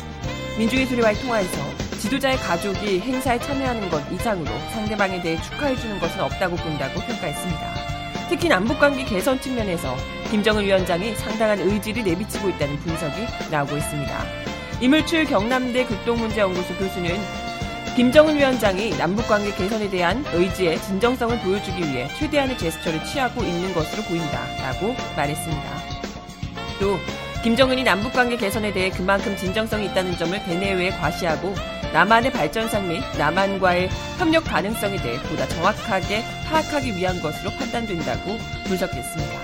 민중의 0.57 0.85
소리와의 0.85 1.17
통화에서 1.17 1.57
지도자의 1.99 2.37
가족이 2.37 3.01
행사에 3.01 3.37
참여하는 3.37 3.89
것 3.89 4.01
이상으로 4.09 4.49
상대방에 4.71 5.21
대해 5.21 5.41
축하해주는 5.41 5.99
것은 5.99 6.21
없다고 6.21 6.55
본다고 6.55 7.01
평가했습니다. 7.01 7.73
특히 8.29 8.47
남북관계 8.47 9.03
개선 9.03 9.41
측면에서 9.41 9.97
김정은 10.31 10.63
위원장이 10.63 11.15
상당한 11.15 11.59
의지를 11.59 12.03
내비치고 12.03 12.47
있다는 12.49 12.77
분석이 12.77 13.25
나오고 13.51 13.75
있습니다. 13.75 14.23
이물출 14.79 15.25
경남대 15.25 15.85
극동문제연구소 15.85 16.75
교수는 16.75 17.19
김정은 17.99 18.37
위원장이 18.37 18.91
남북관계 18.91 19.53
개선에 19.55 19.89
대한 19.89 20.23
의지의 20.31 20.81
진정성을 20.83 21.37
보여주기 21.41 21.81
위해 21.81 22.07
최대한의 22.17 22.57
제스처를 22.57 23.03
취하고 23.03 23.43
있는 23.43 23.73
것으로 23.73 24.01
보인다 24.03 24.39
라고 24.61 24.95
말했습니다. 25.17 25.61
또 26.79 26.97
김정은이 27.43 27.83
남북관계 27.83 28.37
개선에 28.37 28.71
대해 28.71 28.89
그만큼 28.89 29.35
진정성이 29.35 29.87
있다는 29.87 30.17
점을 30.17 30.41
대내외에 30.45 30.91
과시하고 30.91 31.53
남한의 31.91 32.31
발전상 32.31 32.87
및 32.87 33.03
남한과의 33.17 33.89
협력 34.17 34.45
가능성에 34.45 34.95
대해 35.01 35.21
보다 35.23 35.45
정확하게 35.49 36.23
파악하기 36.47 36.95
위한 36.95 37.21
것으로 37.21 37.49
판단된다고 37.59 38.37
분석했습니다. 38.63 39.39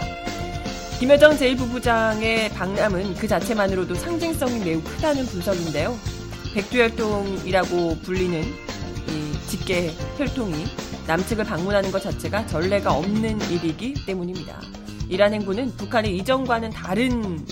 김여정 1.01 1.33
제1부부장의 1.33 2.53
방남은 2.53 3.15
그 3.15 3.27
자체만으로도 3.27 3.95
상징성이 3.95 4.63
매우 4.63 4.81
크다는 4.81 5.25
분석인데요. 5.25 6.14
백두혈통이라고 6.55 7.97
불리는 8.03 8.41
이 8.41 9.47
직계 9.49 9.89
혈통이 10.17 10.65
남측을 11.05 11.43
방문하는 11.43 11.91
것 11.91 12.01
자체가 12.01 12.47
전례가 12.47 12.93
없는 12.93 13.41
일이기 13.51 13.93
때문입니다. 14.05 14.61
이러한 15.09 15.33
행보는 15.33 15.75
북한의 15.75 16.15
이전과는 16.17 16.69
다른 16.71 17.45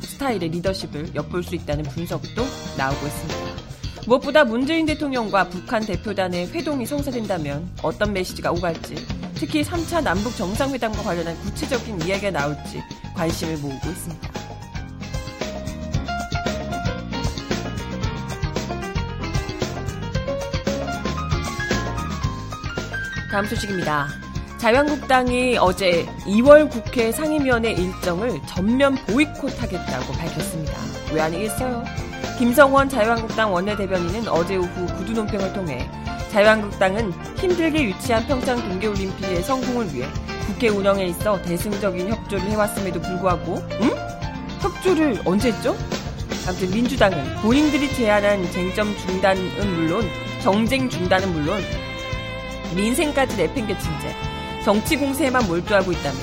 스타일의 0.00 0.48
리더십을 0.50 1.14
엿볼 1.14 1.44
수 1.44 1.54
있다는 1.54 1.84
분석도 1.84 2.44
나오고 2.76 3.06
있습니다. 3.06 3.40
무엇보다 4.06 4.44
문재인 4.44 4.84
대통령과 4.84 5.48
북한 5.48 5.86
대표단의 5.86 6.48
회동이 6.48 6.84
성사된다면 6.84 7.70
어떤 7.82 8.12
메시지가 8.12 8.50
오갈지, 8.50 8.96
특히 9.36 9.62
3차 9.62 10.02
남북 10.02 10.36
정상회담과 10.36 11.02
관련한 11.02 11.36
구체적인 11.40 12.02
이야기가 12.02 12.32
나올지 12.32 12.82
관심을 13.14 13.58
모으고 13.58 13.88
있습니다. 13.88 14.41
다음 23.32 23.46
소식입니다. 23.46 24.08
자유한국당이 24.58 25.56
어제 25.56 26.04
2월 26.26 26.68
국회 26.70 27.10
상임위원회 27.10 27.70
일정을 27.70 28.38
전면 28.46 28.94
보이콧하겠다고 29.06 30.12
밝혔습니다. 30.12 30.74
왜 31.14 31.22
아니겠어요? 31.22 31.82
김성원 32.36 32.90
자유한국당 32.90 33.50
원내대변인은 33.54 34.28
어제 34.28 34.56
오후 34.56 34.86
구두 34.98 35.14
논평을 35.14 35.54
통해 35.54 35.90
자유한국당은 36.30 37.10
힘들게 37.38 37.84
유치한 37.84 38.26
평창 38.26 38.60
동계올림픽의 38.68 39.42
성공을 39.44 39.94
위해 39.94 40.06
국회 40.46 40.68
운영에 40.68 41.06
있어 41.06 41.40
대승적인 41.40 42.10
협조를 42.10 42.44
해왔음에도 42.50 43.00
불구하고 43.00 43.66
응? 43.80 43.90
협조를 44.60 45.22
언제 45.24 45.52
했죠? 45.52 45.74
아무튼 46.46 46.70
민주당은 46.70 47.36
본인들이 47.36 47.94
제안한 47.94 48.50
쟁점 48.50 48.94
중단은 48.98 49.74
물론 49.74 50.04
정쟁 50.42 50.90
중단은 50.90 51.32
물론 51.32 51.62
민생까지 52.74 53.36
내팽개 53.36 53.76
친 53.78 53.90
채 54.00 54.14
정치 54.64 54.96
공세에만 54.96 55.46
몰두하고 55.46 55.90
있다며 55.92 56.18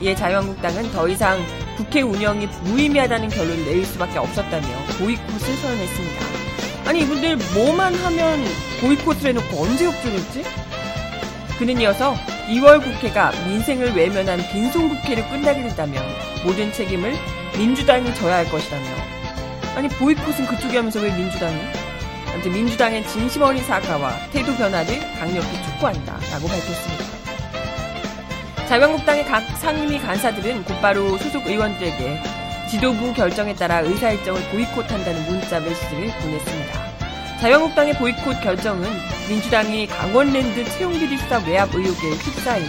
이에 0.00 0.14
자유한국당은 0.14 0.90
더 0.92 1.08
이상 1.08 1.42
국회 1.76 2.02
운영이 2.02 2.46
무의미하다는 2.64 3.28
결론을 3.30 3.64
내릴 3.64 3.84
수밖에 3.86 4.18
없었다며 4.18 4.66
보이콧을 4.98 5.56
선언했습니다. 5.56 6.20
아니 6.86 7.00
이분들 7.02 7.36
뭐만 7.54 7.94
하면 7.94 8.44
보이콧을 8.80 9.30
해놓고 9.30 9.62
언제 9.62 9.86
협조했지? 9.86 10.44
그는 11.58 11.80
이어서 11.80 12.14
2월 12.48 12.82
국회가 12.82 13.30
민생을 13.46 13.94
외면한 13.94 14.40
빈손 14.52 14.88
국회를 14.88 15.28
끝나게 15.28 15.62
된다면 15.62 16.02
모든 16.44 16.72
책임을 16.72 17.14
민주당이 17.56 18.14
져야 18.14 18.36
할 18.36 18.48
것이라며 18.50 18.86
아니 19.76 19.88
보이콧은 19.88 20.46
그쪽이 20.46 20.76
하면서 20.76 21.00
왜 21.00 21.10
민주당이? 21.16 21.58
아무튼 22.40 22.52
민주당의 22.52 23.06
진심 23.06 23.42
어린 23.42 23.62
사과와 23.64 24.16
태도 24.32 24.56
변화를 24.56 24.98
강력히 25.18 25.62
촉구한다라고 25.62 26.48
밝혔습니다. 26.48 27.04
자유한국당의 28.66 29.26
각 29.26 29.40
상임위 29.58 29.98
간사들은 29.98 30.64
곧바로 30.64 31.18
소속 31.18 31.46
의원들에게 31.46 32.22
지도부 32.70 33.12
결정에 33.12 33.54
따라 33.54 33.80
의사 33.80 34.12
일정을 34.12 34.40
보이콧한다는 34.50 35.26
문자 35.26 35.60
메시지를 35.60 36.10
보냈습니다. 36.22 37.40
자유한국당의 37.40 37.98
보이콧 37.98 38.40
결정은 38.40 38.88
민주당이 39.28 39.86
강원랜드 39.88 40.64
채용비리 40.64 41.18
수사 41.18 41.36
외압 41.46 41.74
의혹에 41.74 42.10
휩싸인 42.10 42.64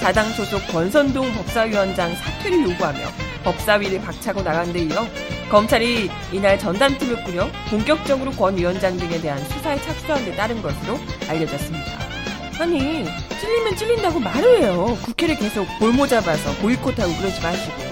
자당 0.00 0.28
소속 0.34 0.64
권선동 0.68 1.32
법사위원장 1.32 2.14
사퇴를 2.14 2.62
요구하며 2.70 3.25
법사위를 3.46 4.00
박차고 4.00 4.42
나간 4.42 4.72
데 4.72 4.80
이어 4.82 5.06
검찰이 5.48 6.10
이날 6.32 6.58
전담팀을 6.58 7.22
꾸려 7.22 7.48
본격적으로 7.70 8.32
권 8.32 8.56
위원장 8.56 8.96
등에 8.96 9.20
대한 9.20 9.38
수사에 9.50 9.80
착수한 9.80 10.24
데 10.24 10.34
따른 10.34 10.60
것으로 10.60 10.98
알려졌습니다. 11.28 11.92
아니 12.58 13.04
찔리면 13.40 13.76
찔린다고 13.76 14.18
말을 14.18 14.62
해요. 14.62 14.98
국회를 15.04 15.36
계속 15.36 15.64
볼모 15.78 16.08
잡아서 16.08 16.52
보이콧하고 16.60 17.14
그러지 17.18 17.40
마시고. 17.40 17.86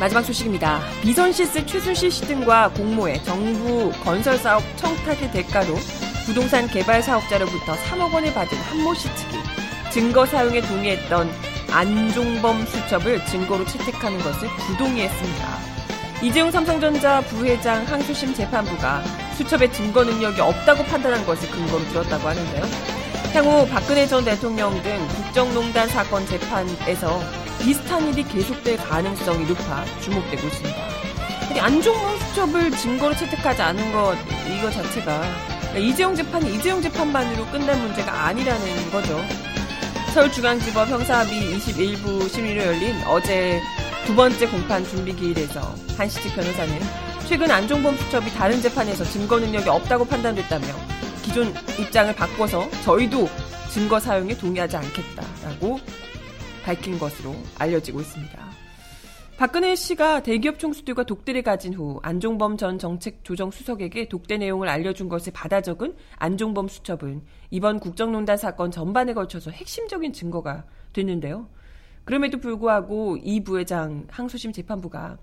마지막 0.00 0.22
소식입니다. 0.22 0.80
비선실세 1.02 1.66
최순실 1.66 2.10
씨 2.10 2.22
등과 2.22 2.70
공모해 2.70 3.22
정부 3.22 3.92
건설사업 4.04 4.62
청탁의 4.76 5.30
대가로 5.32 5.76
부동산 6.28 6.68
개발 6.68 7.02
사업자로부터 7.02 7.74
3억 7.74 8.12
원을 8.12 8.34
받은 8.34 8.58
한모 8.58 8.92
씨 8.92 9.04
측이 9.16 9.38
증거 9.90 10.26
사용에 10.26 10.60
동의했던 10.60 11.32
안종범 11.72 12.66
수첩을 12.66 13.24
증거로 13.24 13.64
채택하는 13.64 14.18
것을 14.18 14.46
부동의했습니다. 14.58 15.58
이재용 16.20 16.50
삼성전자 16.50 17.22
부회장 17.22 17.82
항소심 17.86 18.34
재판부가 18.34 19.02
수첩의 19.38 19.72
증거 19.72 20.04
능력이 20.04 20.38
없다고 20.38 20.84
판단한 20.84 21.24
것을 21.24 21.50
근거로 21.50 21.82
들었다고 21.88 22.28
하는데요. 22.28 22.62
향후 23.32 23.66
박근혜 23.66 24.06
전 24.06 24.22
대통령 24.22 24.82
등 24.82 25.08
국정농단 25.08 25.88
사건 25.88 26.26
재판에서 26.26 27.22
비슷한 27.58 28.06
일이 28.06 28.22
계속될 28.22 28.76
가능성이 28.76 29.46
높아 29.46 29.82
주목되고 30.02 30.46
있습니다. 30.46 30.78
안종범 31.58 32.18
수첩을 32.18 32.70
증거로 32.72 33.16
채택하지 33.16 33.62
않은 33.62 33.92
것 33.92 34.14
이거 34.46 34.70
자체가 34.70 35.47
이재용 35.76 36.14
재판이 36.14 36.54
이재용 36.54 36.80
재판만으로 36.80 37.46
끝날 37.46 37.76
문제가 37.76 38.26
아니라는 38.26 38.90
거죠. 38.90 39.20
서울중앙지법 40.14 40.88
형사합의 40.88 41.58
21부 41.58 42.28
심리로 42.28 42.62
열린 42.62 42.96
어제 43.06 43.60
두 44.06 44.14
번째 44.14 44.46
공판 44.48 44.84
준비 44.84 45.14
기일에서 45.14 45.74
한시직 45.96 46.34
변호사는 46.34 46.80
최근 47.26 47.50
안종범 47.50 47.96
수첩이 47.96 48.32
다른 48.32 48.60
재판에서 48.62 49.04
증거 49.04 49.38
능력이 49.38 49.68
없다고 49.68 50.06
판단됐다며 50.06 50.66
기존 51.22 51.54
입장을 51.78 52.14
바꿔서 52.14 52.68
저희도 52.84 53.28
증거 53.70 54.00
사용에 54.00 54.36
동의하지 54.36 54.78
않겠다라고 54.78 55.78
밝힌 56.64 56.98
것으로 56.98 57.36
알려지고 57.58 58.00
있습니다. 58.00 58.47
박근혜 59.38 59.76
씨가 59.76 60.24
대기업 60.24 60.58
총수들과 60.58 61.04
독대를 61.04 61.44
가진 61.44 61.72
후 61.72 62.00
안종범 62.02 62.56
전 62.56 62.76
정책조정수석에게 62.76 64.08
독대 64.08 64.36
내용을 64.36 64.68
알려준 64.68 65.08
것을 65.08 65.32
받아 65.32 65.60
적은 65.60 65.94
안종범 66.16 66.66
수첩은 66.66 67.22
이번 67.52 67.78
국정농단 67.78 68.36
사건 68.36 68.72
전반에 68.72 69.14
걸쳐서 69.14 69.52
핵심적인 69.52 70.12
증거가 70.12 70.64
됐는데요. 70.92 71.46
그럼에도 72.04 72.38
불구하고 72.38 73.16
이 73.18 73.44
부회장 73.44 74.08
항소심 74.10 74.50
재판부가 74.50 75.18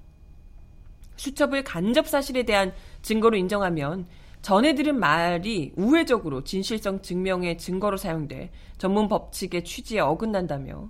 수첩을 1.18 1.66
간접 1.66 2.08
사실에 2.08 2.44
대한 2.44 2.72
증거로 3.02 3.36
인정하면 3.36 4.08
전해 4.42 4.76
들은 4.76 4.98
말이 4.98 5.74
우회적으로 5.76 6.46
진실성 6.46 7.02
증명의 7.02 7.58
증거로 7.58 7.98
사용돼 7.98 8.52
전문 8.78 9.10
법칙의 9.10 9.66
취지에 9.66 10.00
어긋난다며 10.00 10.90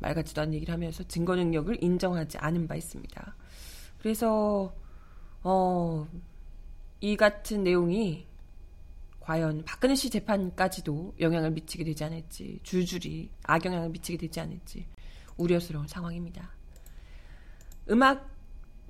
말 0.00 0.14
같지도 0.14 0.40
않은 0.42 0.54
얘기를 0.54 0.72
하면서 0.72 1.02
증거 1.04 1.36
능력을 1.36 1.82
인정하지 1.82 2.38
않은 2.38 2.66
바 2.66 2.74
있습니다. 2.74 3.36
그래서 3.98 4.74
어, 5.42 6.08
이 7.00 7.16
같은 7.16 7.62
내용이 7.62 8.26
과연 9.20 9.64
박근혜 9.64 9.94
씨 9.94 10.10
재판까지도 10.10 11.14
영향을 11.20 11.52
미치게 11.52 11.84
되지 11.84 12.02
않을지 12.04 12.58
줄줄이 12.62 13.30
악영향을 13.44 13.90
미치게 13.90 14.18
되지 14.18 14.40
않을지 14.40 14.86
우려스러운 15.36 15.86
상황입니다. 15.86 16.50
음악 17.90 18.28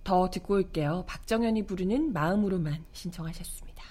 더 0.02 0.30
듣고 0.30 0.54
올게요. 0.54 1.04
박정현이 1.06 1.66
부르는 1.66 2.12
마음으로만 2.12 2.84
신청하셨습니다. 2.92 3.84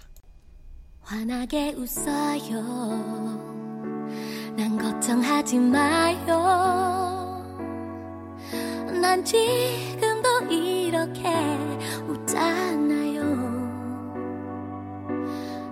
환하게 1.02 1.74
웃어요. 1.74 3.20
난 4.56 4.78
걱정하지 4.78 5.60
마요. 5.60 7.46
난 9.02 9.24
지금도 9.24 10.46
이렇게 10.50 11.30
웃잖아요. 12.08 13.24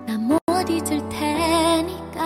난 0.06 0.22
못 0.22 0.40
잊을 0.70 1.08
테니까. 1.10 2.22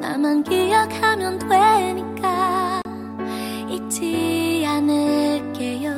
나만 0.00 0.42
기억하면 0.44 1.38
되니까. 1.38 2.80
잊지 3.68 4.64
않을게요. 4.66 5.92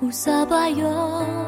웃어봐요. 0.00 1.46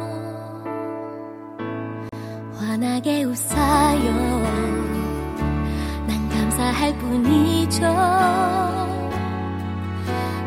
환하게 2.59 3.25
웃어요 3.25 4.78
할 6.79 6.97
뿐이죠. 6.99 7.81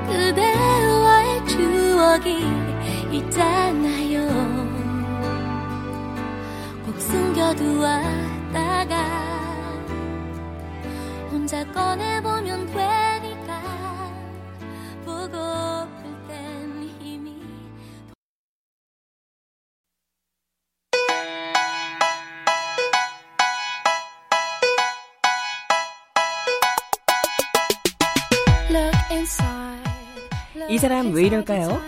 그대와의 0.08 1.46
추억이 1.46 2.46
있잖아요. 3.12 4.28
꼭 6.86 7.02
숨겨두었다가 7.02 8.96
혼자 11.30 11.66
꺼내보 11.74 12.41
이럴까요? 31.32 31.80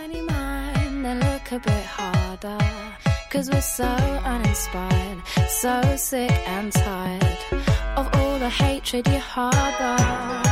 Cause 3.30 3.50
we're 3.50 3.60
so 3.60 3.84
uninspired, 4.24 5.18
so 5.48 5.82
sick 5.96 6.30
and 6.46 6.72
tired 6.72 7.38
of 7.96 8.06
all 8.14 8.38
the 8.38 8.48
hatred 8.48 9.10
you 9.10 9.18
harbor. 9.18 10.44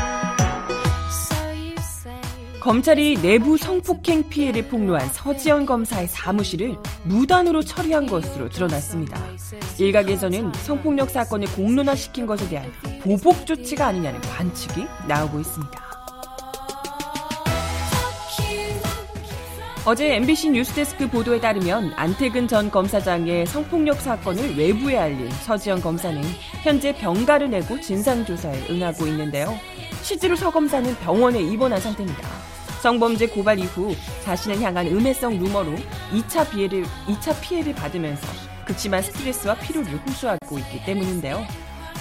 검찰이 2.60 3.20
내부 3.22 3.56
성폭행 3.56 4.28
피해를 4.28 4.68
폭로한 4.68 5.08
서지현 5.12 5.66
검사의 5.66 6.06
사무실을 6.08 6.76
무단으로 7.04 7.62
처리한 7.62 8.06
것으로 8.06 8.48
드러났습니다. 8.48 9.20
일각에서는 9.78 10.52
성폭력 10.64 11.10
사건을 11.10 11.48
공론화시킨 11.54 12.26
것에 12.26 12.48
대한 12.48 12.70
보복 13.02 13.46
조치가 13.46 13.86
아니냐는 13.86 14.20
관측이 14.20 14.86
나오고 15.08 15.40
있습니다. 15.40 15.91
어제 19.84 20.14
MBC 20.14 20.50
뉴스데스크 20.50 21.08
보도에 21.08 21.40
따르면 21.40 21.94
안태근 21.96 22.46
전 22.46 22.70
검사장의 22.70 23.46
성폭력 23.46 24.00
사건을 24.00 24.56
외부에 24.56 24.96
알린 24.96 25.28
서지영 25.28 25.80
검사는 25.80 26.22
현재 26.62 26.94
병가를 26.94 27.50
내고 27.50 27.80
진상조사에 27.80 28.68
응하고 28.70 29.08
있는데요. 29.08 29.58
실제로 30.02 30.36
서 30.36 30.52
검사는 30.52 30.94
병원에 30.98 31.40
입원한 31.42 31.80
상태입니다. 31.80 32.28
성범죄 32.80 33.26
고발 33.30 33.58
이후 33.58 33.92
자신을 34.22 34.60
향한 34.60 34.86
음해성 34.86 35.36
루머로 35.36 35.74
2차 36.12 36.48
피해를, 36.48 36.84
2차 37.08 37.40
피해를 37.40 37.74
받으면서 37.74 38.24
극심한 38.64 39.02
스트레스와 39.02 39.56
피로를 39.56 39.94
호소하고 40.06 40.58
있기 40.60 40.84
때문인데요. 40.84 41.44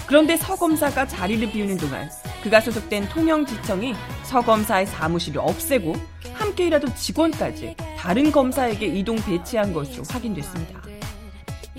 그런데 0.06 0.38
서 0.38 0.56
검사가 0.56 1.08
자리를 1.08 1.52
비우는 1.52 1.78
동안 1.78 2.12
그가 2.44 2.62
소속된 2.62 3.10
통영지청이 3.10 3.96
서 4.24 4.42
검사의 4.42 4.86
사무실을 4.86 5.42
없애고 5.42 5.96
함께일하던 6.52 6.96
직원까지 6.96 7.76
다른 7.98 8.32
검사에게 8.32 8.88
이동 8.88 9.16
배치한 9.18 9.74
것으로 9.74 10.04
확인됐습니다. 10.10 10.82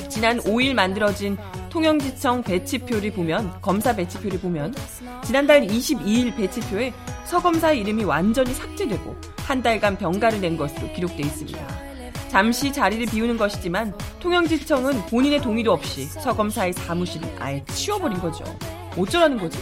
지난 0.08 0.38
5일 0.40 0.74
만들어진 0.74 1.36
통영지청 1.70 2.42
배치표를 2.42 3.12
보면 3.12 3.60
검사 3.60 3.94
배치표를 3.94 4.40
보면 4.40 4.74
지난달 5.24 5.66
22일 5.66 6.36
배치표에 6.36 6.92
서 7.24 7.40
검사의 7.40 7.80
이름이 7.80 8.04
완전히 8.04 8.52
삭제되고 8.52 9.16
한 9.38 9.62
달간 9.62 9.96
병가를 9.96 10.40
낸 10.40 10.56
것으로 10.56 10.92
기록돼 10.92 11.22
있습니다. 11.22 11.66
잠시 12.28 12.72
자리를 12.72 13.06
비우는 13.06 13.36
것이지만 13.36 13.94
통영지청은 14.20 15.06
본인의 15.06 15.42
동의도 15.42 15.72
없이 15.72 16.06
서 16.06 16.34
검사의 16.34 16.72
사무실을 16.72 17.28
아예 17.38 17.62
치워버린 17.66 18.18
거죠. 18.20 18.44
어쩌라는 18.96 19.38
거지? 19.38 19.58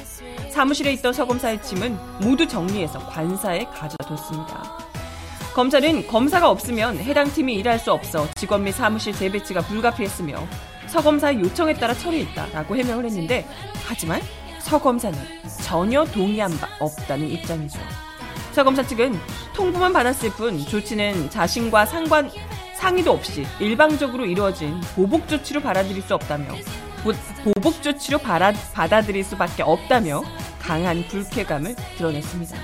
사무실에 0.51 0.93
있던 0.95 1.13
서검사의 1.13 1.63
짐은 1.63 1.97
모두 2.21 2.47
정리해서 2.47 2.99
관사에 3.09 3.65
가져다 3.67 4.09
뒀습니다. 4.09 4.90
검찰은 5.55 6.07
검사가 6.07 6.49
없으면 6.49 6.99
해당 6.99 7.31
팀이 7.31 7.55
일할 7.55 7.79
수 7.79 7.93
없어 7.93 8.29
직원 8.37 8.65
및 8.65 8.73
사무실 8.73 9.13
재배치가 9.13 9.61
불가피했으며 9.63 10.47
서검사의 10.87 11.41
요청에 11.41 11.75
따라 11.75 11.93
처리했다라고 11.95 12.77
해명을 12.77 13.05
했는데 13.05 13.47
하지만 13.87 14.21
서검사는 14.61 15.19
전혀 15.65 16.05
동의한 16.05 16.57
바 16.59 16.69
없다는 16.79 17.29
입장이죠. 17.29 17.79
서검사 18.53 18.85
측은 18.87 19.19
통보만 19.55 19.93
받았을 19.93 20.31
뿐 20.31 20.59
조치는 20.65 21.31
자신과 21.31 21.87
상관 21.87 22.31
상의도 22.77 23.13
없이 23.13 23.47
일방적으로 23.61 24.25
이루어진 24.25 24.81
보복 24.95 25.29
조치로 25.29 25.61
받아들일 25.61 26.03
수 26.03 26.15
없다며 26.15 26.49
보 27.03 27.13
복 27.63 27.83
조치로 27.83 28.19
받아, 28.19 28.53
받아들일 28.75 29.25
수밖에 29.25 29.63
없다며 29.63 30.23
강한 30.61 31.03
불쾌감을 31.09 31.75
드러냈습니다. 31.97 32.57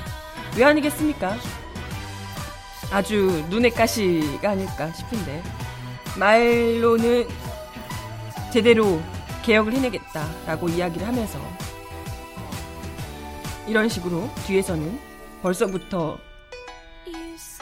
왜 0.58 0.64
아니겠습니까? 0.64 1.36
아주 2.90 3.44
눈에 3.50 3.70
가시가 3.70 4.50
아닐까 4.50 4.92
싶은데 4.92 5.42
말로는 6.18 7.26
제대로 8.52 9.00
개혁을 9.42 9.72
해내겠다라고 9.74 10.68
이야기를 10.68 11.06
하면서 11.06 11.38
이런 13.66 13.88
식으로 13.88 14.28
뒤에서는 14.46 14.98
벌써부터 15.42 16.18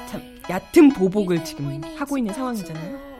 참 0.08 0.40
얕은 0.48 0.90
보복을 0.90 1.44
지금 1.44 1.80
하고 1.96 2.18
있는 2.18 2.32
상황이잖아요. 2.34 3.14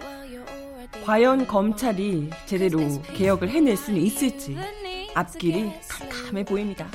과연 1.05 1.47
검찰이 1.47 2.31
제대로 2.47 2.81
개혁을 3.15 3.51
해낼 3.51 3.77
수는 3.77 4.01
있을지 4.01 4.57
앞길이 5.15 5.73
캄캄해 5.89 6.45
보입니다. 6.45 6.87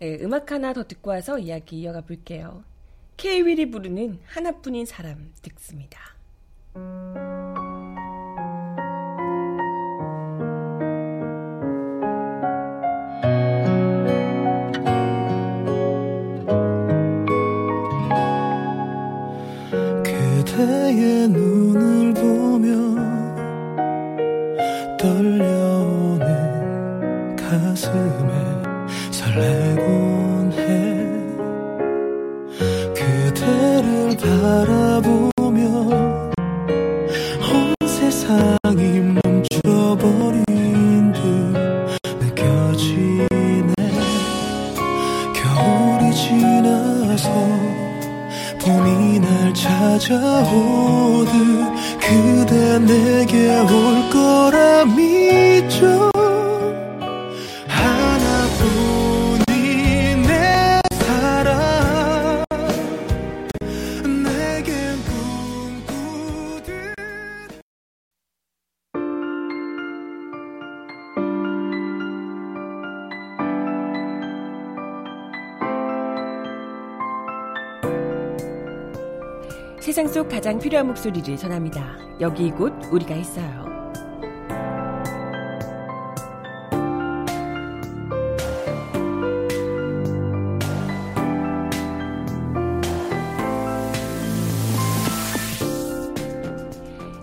네, 0.00 0.16
음악 0.22 0.52
하나 0.52 0.72
더 0.72 0.86
듣고 0.86 1.10
와서 1.10 1.40
이야기 1.40 1.80
이어가 1.80 2.02
볼게요. 2.02 2.62
케이윌이 3.16 3.70
부르는 3.72 4.20
하나뿐인 4.26 4.86
사람 4.86 5.32
듣습니다. 5.42 5.98
그대의 20.04 21.28
눈 21.28 21.47
세상 79.88 80.06
속 80.06 80.28
가장 80.28 80.58
필요한 80.58 80.86
목소리를 80.88 81.34
전합니다. 81.38 81.96
여기 82.20 82.48
이곳 82.48 82.74
우리가 82.92 83.14
있어요. 83.14 83.64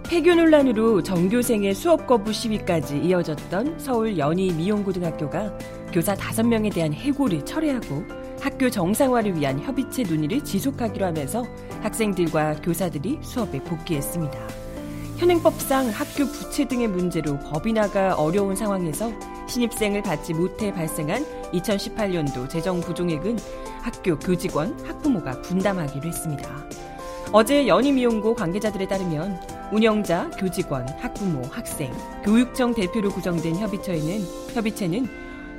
폐교 0.09 0.33
논란으로 0.33 1.03
전교생의 1.03 1.75
수업 1.75 2.07
거부 2.07 2.33
시위까지 2.33 2.97
이어졌던 2.97 3.77
서울 3.77 4.17
연희 4.17 4.51
미용고등학교가 4.53 5.55
교사 5.93 6.15
5명에 6.15 6.73
대한 6.73 6.93
해고를 6.93 7.45
철회하고 7.45 8.24
학교 8.45 8.69
정상화를 8.69 9.39
위한 9.39 9.59
협의체 9.59 10.03
논의를 10.03 10.43
지속하기로 10.43 11.03
하면서 11.03 11.43
학생들과 11.81 12.57
교사들이 12.61 13.17
수업에 13.23 13.59
복귀했습니다. 13.63 14.37
현행법상 15.17 15.89
학교 15.89 16.31
부채 16.31 16.67
등의 16.67 16.89
문제로 16.89 17.39
법인화가 17.39 18.13
어려운 18.13 18.55
상황에서 18.55 19.11
신입생을 19.47 20.03
받지 20.03 20.35
못해 20.35 20.71
발생한 20.71 21.25
2018년도 21.53 22.47
재정 22.47 22.81
부종액은 22.81 23.39
학교 23.81 24.19
교직원, 24.19 24.79
학부모가 24.85 25.41
분담하기로 25.41 26.07
했습니다. 26.07 26.67
어제 27.31 27.65
연희미용고 27.65 28.35
관계자들에 28.35 28.87
따르면 28.87 29.39
운영자, 29.71 30.29
교직원, 30.37 30.87
학부모, 30.99 31.41
학생, 31.49 31.91
교육청 32.23 32.75
대표로 32.75 33.09
구성된 33.09 33.55
협의체는 33.55 34.21
협의체는 34.53 35.07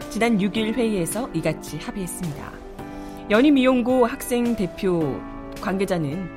지난 0.09 0.39
6일 0.39 0.75
회의에서 0.75 1.29
이같이 1.35 1.79
합의했습니다. 1.79 2.66
연희미용고 3.29 4.07
학생 4.07 4.55
대표 4.55 5.21
관계자는 5.61 6.31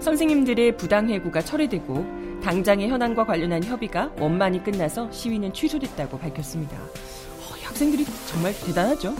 선생님들의 0.00 0.78
부당 0.78 1.10
해고가 1.10 1.42
철회되고 1.42 2.40
당장의 2.42 2.88
현황과 2.88 3.26
관련한 3.26 3.62
협의가 3.62 4.10
원만히 4.18 4.62
끝나서 4.62 5.10
시위는 5.12 5.52
취소됐다고 5.52 6.18
밝혔습니다. 6.18 6.78
어, 6.78 7.56
이 7.60 7.64
학생들이 7.64 8.06
정말 8.26 8.54
대단하죠. 8.54 9.14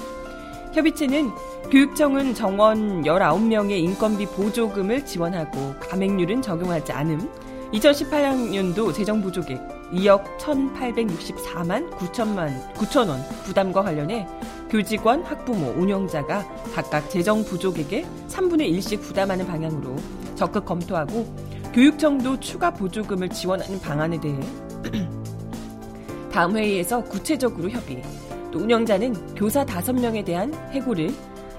협의체는 0.73 1.31
교육청은 1.71 2.35
정원 2.35 3.03
19명의 3.03 3.73
인건비 3.73 4.25
보조금을 4.27 5.05
지원하고 5.05 5.75
감액률은 5.90 6.40
적용하지 6.40 6.92
않음, 6.92 7.29
2018학년도 7.73 8.95
재정 8.95 9.21
부족액 9.21 9.59
2억 9.92 10.38
1,864만 10.38 11.90
9천만 11.90 12.73
9천 12.75 13.09
원 13.09 13.21
부담과 13.45 13.83
관련해 13.83 14.27
교직원, 14.70 15.22
학부모, 15.22 15.81
운영자가 15.81 16.44
각각 16.74 17.09
재정 17.09 17.44
부족액의 17.44 18.05
3분의 18.29 18.72
1씩 18.76 19.00
부담하는 19.00 19.46
방향으로 19.46 19.96
적극 20.35 20.64
검토하고 20.64 21.24
교육청도 21.72 22.40
추가 22.40 22.70
보조금을 22.70 23.29
지원하는 23.29 23.81
방안에 23.81 24.20
대해 24.20 24.40
다음 26.33 26.57
회의에서 26.57 27.02
구체적으로 27.05 27.70
협의. 27.70 28.02
또 28.50 28.59
운영자는 28.59 29.35
교사 29.35 29.64
5명에 29.64 30.24
대한 30.24 30.52
해고를 30.72 31.11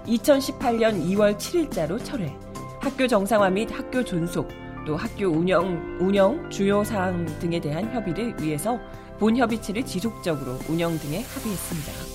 2018년 0.05 1.03
2월 1.09 1.37
7일자로 1.37 2.03
철회. 2.03 2.35
학교 2.79 3.07
정상화 3.07 3.49
및 3.49 3.69
학교 3.71 4.03
존속, 4.03 4.47
또 4.85 4.95
학교 4.95 5.27
운영, 5.27 5.97
운영 5.99 6.49
주요 6.49 6.83
사항 6.83 7.25
등에 7.39 7.59
대한 7.59 7.91
협의를 7.93 8.35
위해서 8.41 8.79
본 9.19 9.35
협의체를 9.35 9.83
지속적으로 9.83 10.59
운영 10.69 10.97
등에 10.99 11.23
합의했습니다. 11.23 12.06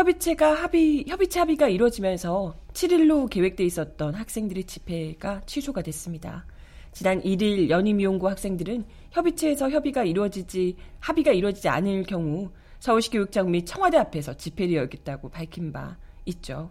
협의체가 0.00 0.54
합의, 0.54 1.04
협의체 1.06 1.40
합의가 1.40 1.68
이루어지면서 1.68 2.56
7일로 2.72 3.28
계획돼 3.28 3.64
있었던 3.64 4.14
학생들의 4.14 4.64
집회가 4.64 5.42
취소가 5.44 5.82
됐습니다. 5.82 6.46
지난 6.92 7.20
1일 7.20 7.68
연희미용고 7.68 8.26
학생들은 8.30 8.86
협의체에서 9.10 9.68
협의가 9.68 10.04
이루어지지, 10.04 10.76
합의가 11.00 11.32
이루어지지 11.32 11.68
않을 11.68 12.04
경우 12.04 12.50
서울시 12.78 13.10
교육청 13.10 13.50
및 13.50 13.66
청와대 13.66 13.98
앞에서 13.98 14.38
집회를 14.38 14.74
열겠다고 14.74 15.28
밝힌 15.28 15.70
바 15.70 15.98
있죠. 16.24 16.70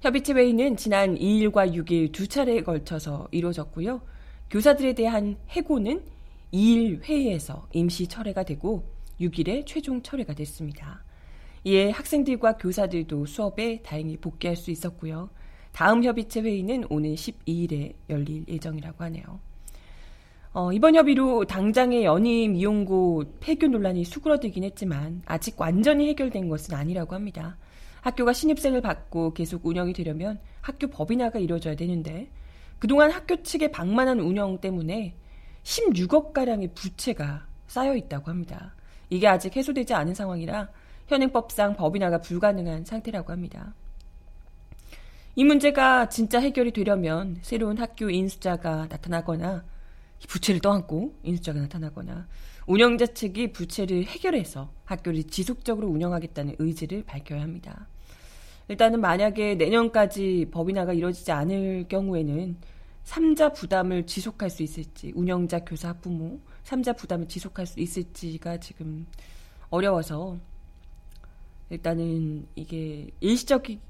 협의체 0.00 0.32
회의는 0.32 0.78
지난 0.78 1.16
2일과 1.16 1.70
6일 1.70 2.12
두 2.12 2.26
차례에 2.28 2.62
걸쳐서 2.62 3.28
이루어졌고요. 3.30 4.00
교사들에 4.48 4.94
대한 4.94 5.36
해고는 5.50 6.02
2일 6.50 7.02
회의에서 7.02 7.68
임시 7.74 8.06
철회가 8.06 8.44
되고 8.44 8.88
6일에 9.20 9.66
최종 9.66 10.00
철회가 10.00 10.32
됐습니다. 10.32 11.04
이에 11.64 11.90
학생들과 11.90 12.56
교사들도 12.56 13.26
수업에 13.26 13.82
다행히 13.82 14.16
복귀할 14.16 14.56
수 14.56 14.70
있었고요. 14.70 15.30
다음 15.72 16.02
협의체 16.02 16.40
회의는 16.40 16.84
오는 16.90 17.14
12일에 17.14 17.94
열릴 18.08 18.44
예정이라고 18.48 19.04
하네요. 19.04 19.40
어, 20.52 20.72
이번 20.72 20.94
협의로 20.94 21.44
당장의 21.44 22.04
연임 22.04 22.56
이용고 22.56 23.24
폐교 23.40 23.68
논란이 23.68 24.04
수그러들긴 24.04 24.64
했지만 24.64 25.22
아직 25.26 25.60
완전히 25.60 26.08
해결된 26.08 26.48
것은 26.48 26.74
아니라고 26.74 27.14
합니다. 27.14 27.56
학교가 28.00 28.32
신입생을 28.32 28.80
받고 28.80 29.34
계속 29.34 29.66
운영이 29.66 29.92
되려면 29.92 30.40
학교 30.60 30.86
법인화가 30.86 31.38
이루어져야 31.38 31.76
되는데 31.76 32.28
그동안 32.78 33.10
학교 33.10 33.42
측의 33.42 33.72
방만한 33.72 34.20
운영 34.20 34.58
때문에 34.58 35.14
16억가량의 35.64 36.74
부채가 36.74 37.46
쌓여 37.66 37.94
있다고 37.94 38.30
합니다. 38.30 38.74
이게 39.10 39.26
아직 39.28 39.54
해소되지 39.56 39.94
않은 39.94 40.14
상황이라 40.14 40.68
현행법상 41.08 41.74
법인화가 41.74 42.18
불가능한 42.18 42.84
상태라고 42.84 43.32
합니다. 43.32 43.74
이 45.34 45.44
문제가 45.44 46.08
진짜 46.08 46.40
해결이 46.40 46.72
되려면 46.72 47.38
새로운 47.42 47.78
학교 47.78 48.10
인수자가 48.10 48.88
나타나거나 48.90 49.64
부채를 50.28 50.60
떠안고 50.60 51.14
인수자가 51.22 51.60
나타나거나 51.60 52.26
운영자 52.66 53.06
측이 53.06 53.52
부채를 53.52 54.04
해결해서 54.04 54.70
학교를 54.84 55.24
지속적으로 55.24 55.88
운영하겠다는 55.88 56.56
의지를 56.58 57.04
밝혀야 57.04 57.40
합니다. 57.40 57.88
일단은 58.68 59.00
만약에 59.00 59.54
내년까지 59.54 60.48
법인화가 60.50 60.92
이루어지지 60.92 61.32
않을 61.32 61.86
경우에는 61.88 62.56
3자 63.04 63.54
부담을 63.54 64.04
지속할 64.04 64.50
수 64.50 64.62
있을지, 64.62 65.12
운영자, 65.14 65.60
교사, 65.60 65.94
부모, 65.94 66.40
3자 66.64 66.94
부담을 66.94 67.26
지속할 67.26 67.64
수 67.64 67.80
있을지가 67.80 68.58
지금 68.58 69.06
어려워서 69.70 70.36
일단은 71.70 72.46
이게 72.54 73.10
일시적인 73.20 73.80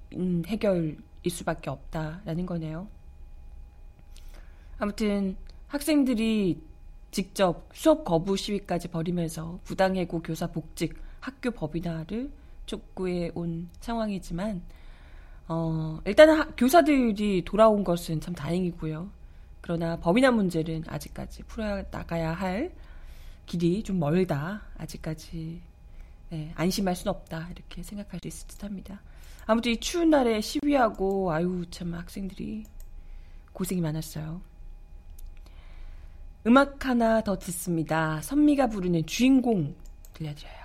해결일 0.46 0.98
수밖에 1.28 1.70
없다라는 1.70 2.46
거네요. 2.46 2.88
아무튼 4.78 5.36
학생들이 5.68 6.60
직접 7.10 7.68
수업 7.72 8.04
거부 8.04 8.36
시위까지 8.36 8.88
벌이면서 8.88 9.60
부당해고 9.64 10.22
교사 10.22 10.46
복직, 10.46 10.96
학교 11.20 11.50
법인화를 11.50 12.30
촉구해 12.66 13.32
온 13.34 13.68
상황이지만 13.80 14.62
어, 15.48 15.98
일단은 16.04 16.38
하, 16.38 16.46
교사들이 16.56 17.42
돌아온 17.44 17.82
것은 17.82 18.20
참 18.20 18.34
다행이고요. 18.34 19.10
그러나 19.62 19.96
법인화 19.96 20.30
문제는 20.30 20.84
아직까지 20.86 21.44
풀어 21.44 21.82
나가야 21.90 22.32
할 22.32 22.72
길이 23.46 23.82
좀 23.82 23.98
멀다. 23.98 24.62
아직까지 24.76 25.62
네, 26.30 26.52
안심할 26.56 26.94
수는 26.94 27.10
없다. 27.10 27.48
이렇게 27.50 27.82
생각할 27.82 28.20
수 28.22 28.28
있을 28.28 28.46
듯합니다. 28.48 29.00
아무튼 29.46 29.72
이 29.72 29.80
추운 29.80 30.10
날에 30.10 30.40
시위하고 30.40 31.32
아유 31.32 31.64
참 31.70 31.94
학생들이 31.94 32.64
고생이 33.52 33.80
많았어요. 33.80 34.42
음악 36.46 36.86
하나 36.86 37.22
더 37.22 37.38
듣습니다. 37.38 38.20
선미가 38.22 38.68
부르는 38.68 39.06
주인공 39.06 39.74
들려드려요. 40.14 40.57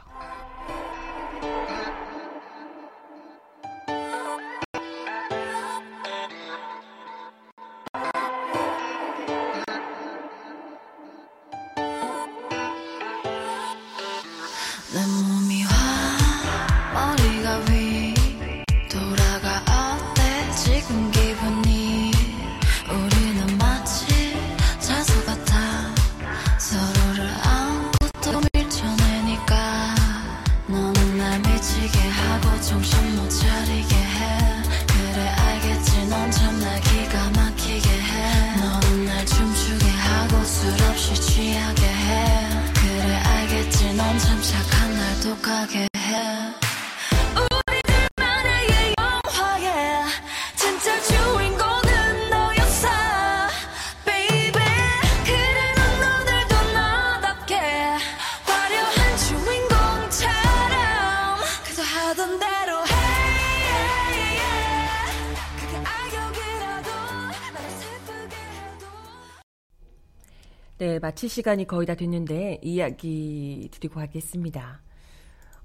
마칠 71.14 71.30
시간이 71.30 71.68
거의 71.68 71.86
다 71.86 71.94
됐는데 71.94 72.60
이야기 72.64 73.70
드리고 73.72 74.00
가겠습니다. 74.00 74.82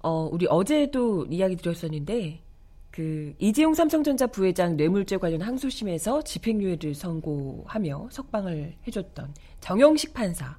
어, 0.01 0.29
우리 0.31 0.47
어제도 0.47 1.25
이야기 1.27 1.57
드렸었는데 1.57 2.43
그 2.91 3.35
이재용 3.39 3.73
삼성전자 3.73 4.27
부회장 4.27 4.77
뇌물죄 4.77 5.17
관련 5.17 5.41
항소심에서 5.41 6.23
집행유예를 6.23 6.95
선고하며 6.95 8.09
석방을 8.11 8.75
해줬던 8.87 9.35
정영식 9.61 10.13
판사. 10.13 10.59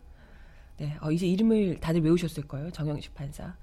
네, 0.77 0.97
어, 1.01 1.11
이제 1.11 1.27
이름을 1.27 1.79
다들 1.79 2.01
외우셨을 2.01 2.47
거예요. 2.47 2.71
정영식 2.71 3.13
판사. 3.13 3.55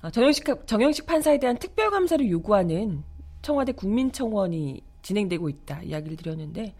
어, 0.00 0.10
정영식, 0.10 0.66
정영식 0.66 1.04
판사에 1.04 1.38
대한 1.38 1.58
특별 1.58 1.90
감사를 1.90 2.28
요구하는 2.30 3.02
청와대 3.42 3.72
국민청원이 3.72 4.82
진행되고 5.02 5.48
있다 5.48 5.82
이야기를 5.82 6.16
드렸는데 6.16 6.74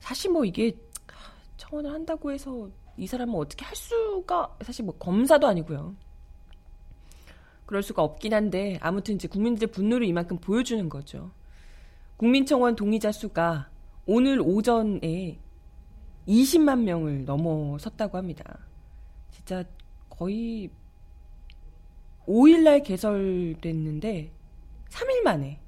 사실 0.00 0.30
뭐 0.30 0.44
이게 0.44 0.76
청원을 1.68 1.92
한다고 1.92 2.32
해서 2.32 2.70
이 2.96 3.06
사람은 3.06 3.34
어떻게 3.34 3.64
할 3.64 3.74
수가 3.74 4.56
사실 4.62 4.84
뭐 4.84 4.96
검사도 4.98 5.46
아니고요. 5.46 5.94
그럴 7.66 7.82
수가 7.82 8.02
없긴 8.02 8.32
한데 8.32 8.78
아무튼 8.80 9.16
이제 9.16 9.26
국민들의 9.26 9.70
분노를 9.72 10.06
이만큼 10.06 10.38
보여주는 10.38 10.88
거죠. 10.88 11.30
국민청원 12.16 12.76
동의자 12.76 13.12
수가 13.12 13.68
오늘 14.06 14.40
오전에 14.40 15.38
20만 16.28 16.82
명을 16.82 17.24
넘어섰다고 17.24 18.16
합니다. 18.16 18.58
진짜 19.30 19.64
거의 20.08 20.70
5일날 22.26 22.84
개설됐는데 22.84 24.32
3일 24.88 25.22
만에 25.22 25.60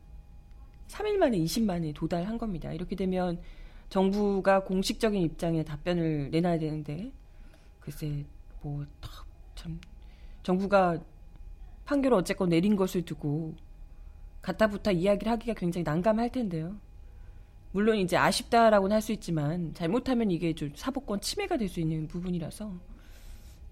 3일 0.88 1.16
만에 1.18 1.38
20만에 1.38 1.94
도달한 1.94 2.38
겁니다. 2.38 2.72
이렇게 2.72 2.96
되면 2.96 3.40
정부가 3.88 4.64
공식적인 4.64 5.20
입장에 5.22 5.64
답변을 5.64 6.30
내놔야 6.30 6.58
되는데 6.58 7.12
글쎄 7.80 8.24
뭐 8.62 8.86
참 9.54 9.80
정부가 10.44 10.98
판결을 11.84 12.16
어쨌건 12.16 12.48
내린 12.50 12.76
것을 12.76 13.02
두고 13.02 13.54
가타부타 14.40 14.92
이야기를 14.92 15.30
하기가 15.32 15.54
굉장히 15.54 15.82
난감할 15.84 16.30
텐데요. 16.30 16.76
물론 17.72 17.96
이제 17.98 18.16
아쉽다라고는 18.16 18.94
할 18.94 19.02
수 19.02 19.12
있지만 19.12 19.74
잘못하면 19.74 20.30
이게 20.30 20.54
좀 20.54 20.70
사법권 20.74 21.20
침해가 21.20 21.56
될 21.56 21.68
수 21.68 21.80
있는 21.80 22.06
부분이라서 22.06 22.72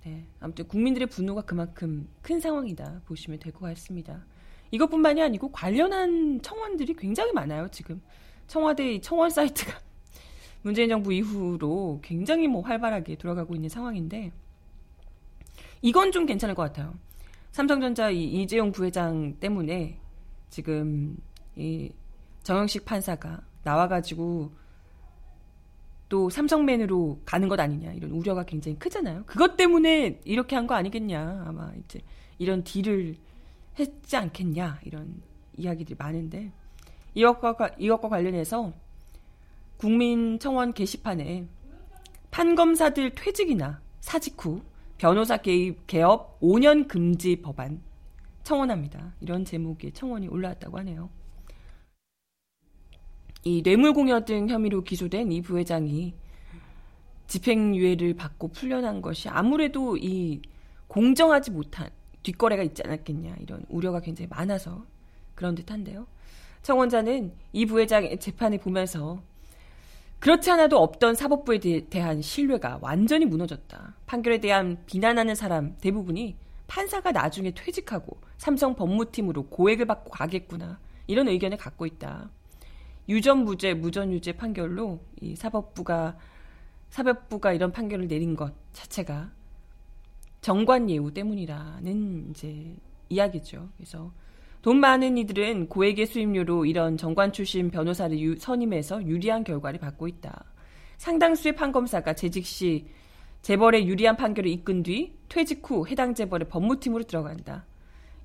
네, 0.04 0.24
아무튼 0.40 0.66
국민들의 0.68 1.08
분노가 1.08 1.42
그만큼 1.42 2.08
큰 2.22 2.40
상황이다 2.40 3.02
보시면 3.06 3.38
될 3.38 3.52
것 3.52 3.60
같습니다. 3.60 4.24
이것뿐만이 4.72 5.22
아니고 5.22 5.50
관련한 5.52 6.40
청원들이 6.42 6.94
굉장히 6.94 7.32
많아요 7.32 7.68
지금 7.68 8.02
청와대 8.48 9.00
청원 9.00 9.30
사이트가 9.30 9.80
문재인 10.66 10.88
정부 10.88 11.12
이후로 11.12 12.00
굉장히 12.02 12.48
뭐 12.48 12.60
활발하게 12.60 13.14
돌아가고 13.18 13.54
있는 13.54 13.68
상황인데 13.68 14.32
이건 15.80 16.10
좀 16.10 16.26
괜찮을 16.26 16.56
것 16.56 16.62
같아요. 16.62 16.92
삼성전자 17.52 18.10
이 18.10 18.24
이재용 18.24 18.72
부회장 18.72 19.36
때문에 19.38 20.00
지금 20.50 21.18
이 21.54 21.92
정영식 22.42 22.84
판사가 22.84 23.42
나와가지고 23.62 24.50
또 26.08 26.30
삼성맨으로 26.30 27.20
가는 27.24 27.46
것 27.48 27.60
아니냐 27.60 27.92
이런 27.92 28.10
우려가 28.10 28.42
굉장히 28.42 28.76
크잖아요. 28.76 29.22
그것 29.24 29.56
때문에 29.56 30.20
이렇게 30.24 30.56
한 30.56 30.66
거 30.66 30.74
아니겠냐 30.74 31.44
아마 31.46 31.72
이제 31.84 32.00
이런 32.38 32.64
딜을 32.64 33.14
했지 33.78 34.16
않겠냐 34.16 34.80
이런 34.82 35.22
이야기들이 35.56 35.94
많은데 35.96 36.50
이것과 37.14 37.76
이것과 37.78 38.08
관련해서 38.08 38.72
국민청원 39.78 40.72
게시판에 40.72 41.46
판검사들 42.30 43.14
퇴직이나 43.14 43.80
사직 44.00 44.44
후 44.44 44.62
변호사 44.98 45.36
개입 45.36 45.86
개업 45.86 46.40
5년 46.40 46.88
금지 46.88 47.40
법안 47.42 47.82
청원합니다. 48.42 49.14
이런 49.20 49.44
제목의 49.44 49.92
청원이 49.92 50.28
올라왔다고 50.28 50.78
하네요. 50.78 51.10
이 53.44 53.62
뇌물공여 53.62 54.24
등 54.24 54.48
혐의로 54.48 54.82
기소된 54.82 55.30
이 55.32 55.40
부회장이 55.40 56.14
집행유예를 57.26 58.14
받고 58.14 58.48
풀려난 58.48 59.02
것이 59.02 59.28
아무래도 59.28 59.96
이 59.96 60.40
공정하지 60.86 61.50
못한 61.50 61.90
뒷거래가 62.22 62.62
있지 62.62 62.82
않았겠냐 62.84 63.36
이런 63.40 63.64
우려가 63.68 64.00
굉장히 64.00 64.28
많아서 64.28 64.84
그런 65.34 65.54
듯한데요. 65.54 66.06
청원자는 66.62 67.32
이 67.52 67.66
부회장의 67.66 68.18
재판을 68.18 68.58
보면서 68.58 69.22
그렇지 70.20 70.50
않아도 70.50 70.78
없던 70.82 71.14
사법부에 71.14 71.58
대 71.88 72.00
한 72.00 72.20
신뢰가 72.22 72.78
완전히 72.82 73.26
무너졌다. 73.26 73.94
판결에 74.06 74.38
대한 74.38 74.78
비난하는 74.86 75.34
사람 75.34 75.76
대부분이 75.80 76.36
판사가 76.66 77.12
나중에 77.12 77.52
퇴직하고 77.52 78.18
삼성 78.38 78.74
법무팀으로 78.74 79.44
고액을 79.48 79.86
받고 79.86 80.10
가겠구나. 80.10 80.78
이런 81.06 81.28
의견을 81.28 81.56
갖고 81.56 81.86
있다. 81.86 82.30
유전무죄, 83.08 83.74
무전유죄 83.74 84.32
판결로 84.32 85.00
이 85.20 85.36
사법부가 85.36 86.16
사법부가 86.90 87.52
이런 87.52 87.70
판결을 87.70 88.08
내린 88.08 88.34
것 88.34 88.52
자체가 88.72 89.30
정관예우 90.40 91.12
때문이라는 91.12 92.30
이제 92.30 92.76
이야기죠. 93.08 93.68
그래서 93.76 94.12
돈 94.66 94.80
많은 94.80 95.16
이들은 95.16 95.68
고액의 95.68 96.06
수임료로 96.06 96.66
이런 96.66 96.96
정관 96.96 97.32
출신 97.32 97.70
변호사를 97.70 98.18
유, 98.18 98.36
선임해서 98.36 99.06
유리한 99.06 99.44
결과를 99.44 99.78
받고 99.78 100.08
있다. 100.08 100.44
상당수의 100.96 101.54
판검사가 101.54 102.14
재직 102.14 102.44
시 102.44 102.88
재벌의 103.42 103.86
유리한 103.86 104.16
판결을 104.16 104.50
이끈 104.50 104.82
뒤 104.82 105.14
퇴직 105.28 105.62
후 105.70 105.86
해당 105.86 106.14
재벌의 106.16 106.48
법무팀으로 106.48 107.04
들어간다. 107.04 107.64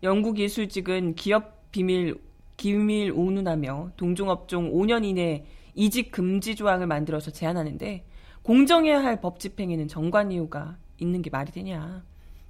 영국 0.01 0.39
예술직은 0.39 1.13
기업 1.13 1.69
비밀 1.71 2.15
기밀 2.57 3.11
오운하며 3.11 3.91
동종업종 3.95 4.71
5년 4.71 5.05
이내 5.05 5.45
이직 5.75 6.09
금지 6.09 6.55
조항을 6.55 6.87
만들어서 6.87 7.29
제한하는데 7.29 8.03
공정해야 8.41 9.03
할 9.03 9.21
법 9.21 9.39
집행에는 9.39 9.87
정관 9.87 10.31
이유가 10.31 10.75
있는 10.97 11.21
게 11.21 11.29
말이 11.29 11.51
되냐. 11.51 12.03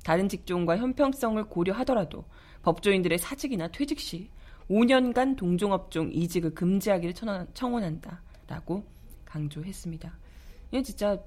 다른 0.05 0.29
직종과 0.29 0.77
형평성을 0.77 1.43
고려하더라도 1.43 2.23
법조인들의 2.63 3.17
사직이나 3.17 3.67
퇴직 3.69 3.99
시 3.99 4.29
5년간 4.69 5.35
동종업종 5.35 6.11
이직을 6.13 6.53
금지하기를 6.53 7.13
청원한다라고 7.53 8.85
강조했습니다. 9.25 10.17
이게 10.71 10.81
진짜 10.83 11.17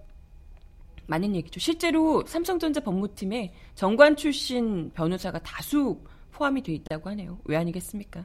맞는 1.07 1.35
얘기죠. 1.37 1.61
실제로 1.61 2.25
삼성전자 2.27 2.81
법무팀에 2.81 3.53
정관 3.75 4.17
출신 4.17 4.91
변호사가 4.95 5.39
다수 5.41 6.01
포함이 6.33 6.63
돼 6.63 6.73
있다고 6.73 7.11
하네요. 7.11 7.39
왜 7.45 7.57
아니겠습니까? 7.57 8.25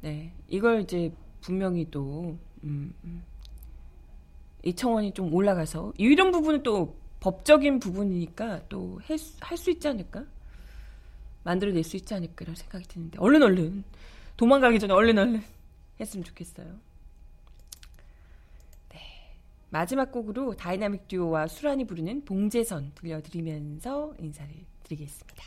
네, 0.00 0.32
이걸 0.48 0.82
이제 0.82 1.12
분명히 1.40 1.86
또 1.90 2.38
음, 2.62 2.94
음, 3.04 3.22
이 4.62 4.72
청원이 4.72 5.12
좀 5.12 5.32
올라가서 5.34 5.92
이런 5.96 6.30
부분은 6.30 6.62
또 6.62 6.96
법적인 7.20 7.80
부분이니까 7.80 8.68
또 8.68 8.98
할 9.40 9.56
수 9.58 9.70
있지 9.70 9.88
않을까? 9.88 10.24
만들어낼 11.48 11.82
수 11.82 11.96
있지 11.96 12.12
않을까 12.12 12.42
이런 12.42 12.54
생각이 12.54 12.86
드는데 12.86 13.18
얼른 13.18 13.42
얼른 13.42 13.84
도망가기 14.36 14.78
전에 14.78 14.92
얼른 14.92 15.16
얼른 15.18 15.42
했으면 15.98 16.24
좋겠어요. 16.24 16.66
네. 18.90 18.98
마지막 19.70 20.12
곡으로 20.12 20.54
다이나믹 20.54 21.08
듀오와 21.08 21.46
수란이 21.46 21.86
부르는 21.86 22.26
봉제선 22.26 22.92
들려드리면서 22.94 24.14
인사를 24.18 24.54
드리겠습니다. 24.84 25.44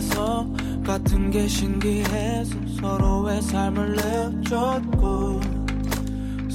좋아서 0.00 0.46
같은 0.84 1.30
게 1.30 1.46
신기해서 1.46 2.56
서로의 2.80 3.42
삶을 3.42 3.96
내쫓고 3.96 5.40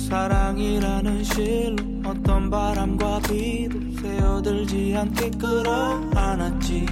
사랑이라는 0.09 1.23
실로 1.23 1.83
어떤 2.05 2.49
바람과 2.49 3.19
비도 3.19 3.79
새어들지 4.01 4.95
않게 4.97 5.29
끌어안았지. 5.31 6.85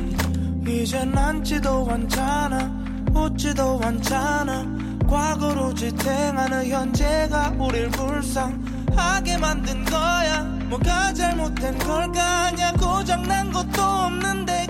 이젠 0.68 1.18
앉지도 1.18 1.88
않잖아 1.90 2.84
웃지도 3.14 3.80
않잖아. 3.84 4.66
과거로 5.08 5.74
지탱하는 5.74 6.68
현재가 6.68 7.56
우릴 7.60 7.90
불쌍하게 7.90 9.38
만든 9.38 9.84
거야. 9.86 10.44
뭐가 10.70 11.14
잘못된 11.14 11.78
걸까 11.80 12.46
아냐 12.46 12.72
고장난 12.74 13.52
것도 13.52 13.82
없는데 13.82 14.63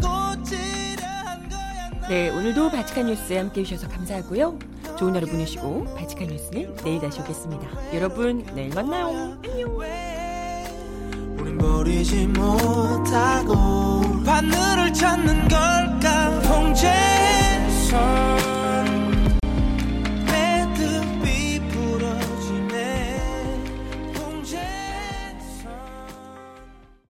네, 2.14 2.30
오늘도 2.30 2.70
바치칸 2.70 3.08
뉴스에 3.08 3.40
함께 3.40 3.62
해주셔서 3.62 3.92
감사하고요. 3.92 4.60
좋은 5.00 5.16
하루 5.16 5.26
보내시고 5.26 5.96
바치칸 5.96 6.28
뉴스는 6.28 6.76
내일 6.84 7.02
다시 7.02 7.20
오겠습니다. 7.20 7.96
여러분 7.96 8.46
내일 8.54 8.70
만나요. 8.70 9.08
안녕. 9.08 9.42
우린 11.40 11.58
버리지 11.58 12.28
못하고 12.28 14.02
바늘을 14.24 14.94
찾는 14.94 15.48
걸까 15.48 16.40
통제서 16.44 17.98